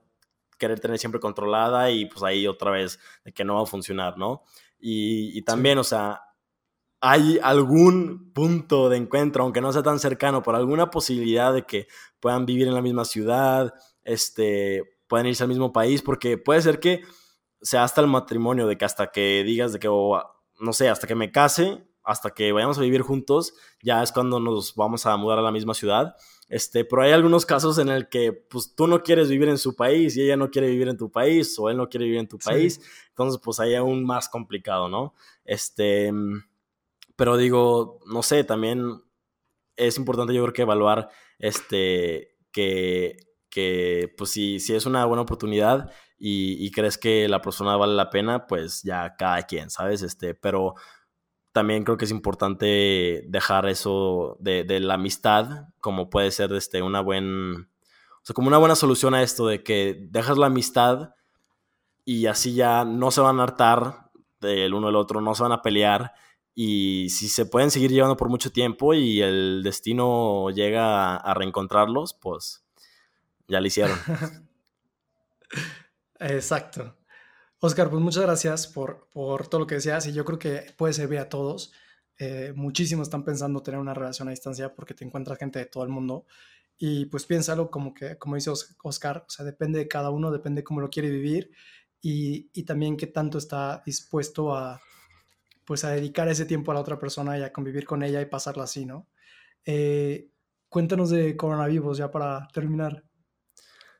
querer 0.58 0.80
tener 0.80 0.98
siempre 0.98 1.20
controlada 1.20 1.92
y 1.92 2.06
pues 2.06 2.24
ahí 2.24 2.48
otra 2.48 2.72
vez 2.72 2.98
de 3.24 3.32
que 3.32 3.44
no 3.44 3.54
va 3.54 3.62
a 3.62 3.66
funcionar, 3.66 4.18
¿no? 4.18 4.42
Y, 4.80 5.42
también, 5.42 5.78
o 5.78 5.84
sea, 5.84 6.22
hay 7.00 7.38
algún 7.42 8.32
punto 8.32 8.88
de 8.88 8.98
encuentro, 8.98 9.42
aunque 9.42 9.60
no 9.60 9.72
sea 9.72 9.82
tan 9.82 9.98
cercano, 9.98 10.42
por 10.42 10.54
alguna 10.54 10.90
posibilidad 10.90 11.52
de 11.52 11.64
que 11.64 11.88
puedan 12.20 12.44
vivir 12.46 12.68
en 12.68 12.74
la 12.74 12.82
misma 12.82 13.04
ciudad, 13.04 13.72
este, 14.04 14.98
puedan 15.08 15.26
irse 15.26 15.42
al 15.42 15.48
mismo 15.48 15.72
país, 15.72 16.02
porque 16.02 16.36
puede 16.36 16.60
ser 16.62 16.78
que 16.78 17.02
sea 17.62 17.84
hasta 17.84 18.00
el 18.00 18.06
matrimonio, 18.06 18.66
de 18.66 18.76
que 18.76 18.84
hasta 18.84 19.10
que 19.10 19.42
digas 19.44 19.72
de 19.72 19.78
que, 19.78 19.88
no 19.88 20.72
sé, 20.72 20.88
hasta 20.88 21.06
que 21.06 21.14
me 21.14 21.32
case, 21.32 21.84
hasta 22.02 22.30
que 22.30 22.52
vayamos 22.52 22.78
a 22.78 22.82
vivir 22.82 23.02
juntos, 23.02 23.54
ya 23.82 24.02
es 24.02 24.12
cuando 24.12 24.40
nos 24.40 24.74
vamos 24.74 25.06
a 25.06 25.16
mudar 25.16 25.38
a 25.38 25.42
la 25.42 25.52
misma 25.52 25.74
ciudad. 25.74 26.16
Este, 26.48 26.84
pero 26.84 27.02
hay 27.02 27.12
algunos 27.12 27.46
casos 27.46 27.78
en 27.78 27.88
el 27.88 28.08
que 28.08 28.32
pues 28.32 28.74
tú 28.74 28.88
no 28.88 29.04
quieres 29.04 29.28
vivir 29.28 29.48
en 29.48 29.58
su 29.58 29.76
país 29.76 30.16
y 30.16 30.22
ella 30.22 30.36
no 30.36 30.50
quiere 30.50 30.68
vivir 30.68 30.88
en 30.88 30.96
tu 30.96 31.10
país 31.10 31.56
o 31.60 31.70
él 31.70 31.76
no 31.76 31.88
quiere 31.88 32.06
vivir 32.06 32.18
en 32.18 32.26
tu 32.28 32.38
país, 32.38 32.80
entonces 33.10 33.40
pues 33.42 33.60
ahí 33.60 33.76
aún 33.76 34.04
más 34.04 34.28
complicado, 34.28 34.88
¿no? 34.88 35.14
Este, 35.44 36.12
pero 37.20 37.36
digo, 37.36 37.98
no 38.06 38.22
sé, 38.22 38.44
también 38.44 39.02
es 39.76 39.98
importante 39.98 40.32
yo 40.32 40.40
creo 40.42 40.54
que 40.54 40.62
evaluar 40.62 41.10
este 41.38 42.38
que 42.50 43.18
que 43.50 44.10
pues 44.16 44.30
si, 44.30 44.58
si 44.58 44.74
es 44.74 44.86
una 44.86 45.04
buena 45.04 45.20
oportunidad 45.20 45.92
y, 46.18 46.70
crees 46.70 46.96
que 46.96 47.28
la 47.28 47.42
persona 47.42 47.76
vale 47.76 47.92
la 47.92 48.08
pena, 48.08 48.46
pues 48.46 48.82
ya 48.84 49.16
cada 49.18 49.42
quien, 49.42 49.68
¿sabes? 49.68 50.00
Este, 50.00 50.34
pero 50.34 50.76
también 51.52 51.84
creo 51.84 51.98
que 51.98 52.06
es 52.06 52.10
importante 52.10 53.24
dejar 53.28 53.66
eso 53.68 54.38
de, 54.40 54.64
de 54.64 54.80
la 54.80 54.94
amistad, 54.94 55.68
como 55.78 56.08
puede 56.08 56.30
ser 56.30 56.54
este, 56.54 56.80
una 56.80 57.02
buena, 57.02 57.68
o 58.22 58.22
sea, 58.22 58.32
como 58.32 58.48
una 58.48 58.56
buena 58.56 58.76
solución 58.76 59.12
a 59.12 59.22
esto 59.22 59.46
de 59.46 59.62
que 59.62 60.08
dejas 60.10 60.38
la 60.38 60.46
amistad 60.46 61.10
y 62.06 62.28
así 62.28 62.54
ya 62.54 62.86
no 62.86 63.10
se 63.10 63.20
van 63.20 63.40
a 63.40 63.42
hartar 63.42 64.10
del 64.40 64.72
uno 64.72 64.86
del 64.86 64.96
otro, 64.96 65.20
no 65.20 65.34
se 65.34 65.42
van 65.42 65.52
a 65.52 65.60
pelear 65.60 66.14
y 66.54 67.08
si 67.10 67.28
se 67.28 67.46
pueden 67.46 67.70
seguir 67.70 67.90
llevando 67.90 68.16
por 68.16 68.28
mucho 68.28 68.50
tiempo 68.52 68.94
y 68.94 69.22
el 69.22 69.62
destino 69.62 70.50
llega 70.50 71.16
a 71.16 71.34
reencontrarlos, 71.34 72.14
pues 72.14 72.64
ya 73.48 73.60
lo 73.60 73.66
hicieron. 73.66 73.98
Exacto. 76.18 76.96
Oscar, 77.60 77.90
pues 77.90 78.02
muchas 78.02 78.22
gracias 78.22 78.66
por, 78.66 79.08
por, 79.12 79.46
todo 79.46 79.60
lo 79.60 79.66
que 79.66 79.76
decías 79.76 80.06
y 80.06 80.12
yo 80.12 80.24
creo 80.24 80.38
que 80.38 80.72
puede 80.76 80.92
servir 80.92 81.18
a 81.18 81.28
todos. 81.28 81.72
Eh, 82.18 82.52
muchísimos 82.54 83.08
están 83.08 83.24
pensando 83.24 83.62
tener 83.62 83.80
una 83.80 83.94
relación 83.94 84.28
a 84.28 84.32
distancia 84.32 84.74
porque 84.74 84.94
te 84.94 85.04
encuentras 85.04 85.38
gente 85.38 85.58
de 85.58 85.66
todo 85.66 85.84
el 85.84 85.88
mundo 85.88 86.26
y 86.76 87.06
pues 87.06 87.26
piénsalo 87.26 87.70
como 87.70 87.94
que, 87.94 88.18
como 88.18 88.34
dice 88.34 88.50
Oscar, 88.82 89.24
o 89.26 89.30
sea, 89.30 89.44
depende 89.44 89.78
de 89.78 89.88
cada 89.88 90.10
uno, 90.10 90.30
depende 90.30 90.64
cómo 90.64 90.80
lo 90.80 90.90
quiere 90.90 91.10
vivir 91.10 91.50
y, 92.00 92.50
y 92.52 92.64
también 92.64 92.96
qué 92.96 93.06
tanto 93.06 93.38
está 93.38 93.82
dispuesto 93.84 94.54
a, 94.54 94.80
pues 95.70 95.84
a 95.84 95.90
dedicar 95.90 96.26
ese 96.26 96.46
tiempo 96.46 96.72
a 96.72 96.74
la 96.74 96.80
otra 96.80 96.98
persona 96.98 97.38
y 97.38 97.44
a 97.44 97.52
convivir 97.52 97.86
con 97.86 98.02
ella 98.02 98.20
y 98.20 98.26
pasarla 98.26 98.64
así, 98.64 98.84
¿no? 98.86 99.06
Eh, 99.64 100.28
cuéntanos 100.68 101.10
de 101.10 101.36
coronavirus 101.36 101.98
ya 101.98 102.10
para 102.10 102.48
terminar. 102.48 103.04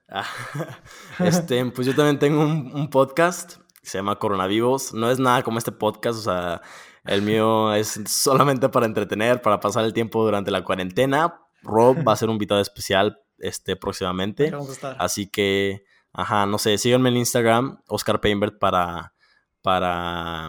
este, 1.21 1.65
pues 1.67 1.87
yo 1.87 1.95
también 1.95 2.19
tengo 2.19 2.41
un, 2.41 2.91
podcast 2.91 3.59
se 3.83 3.99
llama 3.99 4.19
Coronavirus. 4.19 4.95
No 4.95 5.13
es 5.13 5.21
nada 5.21 5.45
como 5.45 5.59
este 5.59 5.71
podcast, 5.71 6.19
o 6.19 6.23
sea, 6.23 6.61
el 7.05 7.23
mío 7.23 7.73
es 7.73 8.01
solamente 8.09 8.69
para 8.69 8.87
entretener, 8.87 9.41
para 9.41 9.61
pasar 9.61 9.85
el 9.85 9.93
tiempo 9.93 10.25
durante 10.25 10.51
la 10.51 10.65
cuarentena. 10.65 11.41
Rob 11.63 11.99
va 11.99 12.15
a 12.15 12.17
ser 12.17 12.31
un 12.31 12.35
invitado 12.35 12.61
especial 12.61 13.21
este, 13.39 13.77
próximamente. 13.77 14.53
Así 14.99 15.31
que, 15.31 15.85
ajá, 16.13 16.47
no 16.47 16.59
sé, 16.59 16.79
síganme 16.79 17.11
en 17.11 17.19
Instagram, 17.19 17.81
Oscar 17.87 18.21
Painbert, 18.21 18.59
para, 18.59 19.15
para, 19.63 20.49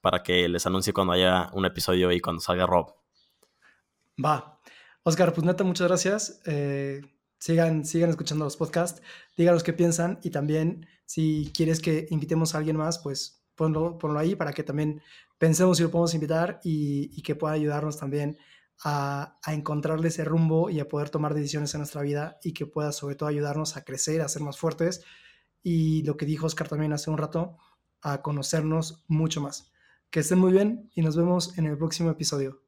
para 0.00 0.22
que 0.22 0.48
les 0.48 0.66
anuncie 0.66 0.92
cuando 0.92 1.12
haya 1.12 1.50
un 1.52 1.64
episodio 1.64 2.10
y 2.12 2.20
cuando 2.20 2.40
salga 2.40 2.66
Rob. 2.66 2.94
Va. 4.22 4.60
Oscar, 5.02 5.32
pues 5.32 5.44
neta, 5.46 5.64
muchas 5.64 5.88
gracias. 5.88 6.42
Eh, 6.46 7.00
sigan, 7.38 7.84
sigan 7.84 8.10
escuchando 8.10 8.44
los 8.44 8.56
podcasts, 8.56 9.02
díganos 9.36 9.62
qué 9.62 9.72
piensan 9.72 10.18
y 10.22 10.30
también 10.30 10.86
si 11.06 11.50
quieres 11.54 11.80
que 11.80 12.06
invitemos 12.10 12.54
a 12.54 12.58
alguien 12.58 12.76
más, 12.76 12.98
pues 12.98 13.44
ponlo, 13.54 13.98
ponlo 13.98 14.18
ahí 14.18 14.36
para 14.36 14.52
que 14.52 14.62
también 14.62 15.02
pensemos 15.38 15.78
si 15.78 15.82
lo 15.82 15.90
podemos 15.90 16.14
invitar 16.14 16.60
y, 16.62 17.22
que 17.22 17.34
pueda 17.34 17.54
ayudarnos 17.54 17.96
también 17.96 18.38
a, 18.84 19.38
a, 19.42 19.54
encontrarle 19.54 20.08
ese 20.08 20.24
rumbo 20.24 20.70
y 20.70 20.80
a 20.80 20.88
poder 20.88 21.10
tomar 21.10 21.34
decisiones 21.34 21.74
en 21.74 21.80
nuestra 21.80 22.02
vida 22.02 22.38
y 22.42 22.52
que 22.52 22.66
pueda 22.66 22.92
sobre 22.92 23.14
todo 23.14 23.28
ayudarnos 23.28 23.76
a 23.76 23.84
crecer, 23.84 24.22
a 24.22 24.28
ser 24.28 24.42
más 24.42 24.58
fuertes 24.58 25.04
y 25.62 26.02
lo 26.04 26.16
que 26.16 26.26
dijo 26.26 26.46
Oscar 26.46 26.68
también 26.68 26.92
hace 26.92 27.10
un 27.10 27.18
rato, 27.18 27.58
a 28.02 28.22
conocernos 28.22 29.04
mucho 29.08 29.40
más. 29.40 29.72
Que 30.10 30.20
estén 30.20 30.38
muy 30.40 30.50
bien 30.52 30.90
y 30.94 31.02
nos 31.02 31.16
vemos 31.16 31.56
en 31.56 31.66
el 31.66 31.78
próximo 31.78 32.10
episodio. 32.10 32.62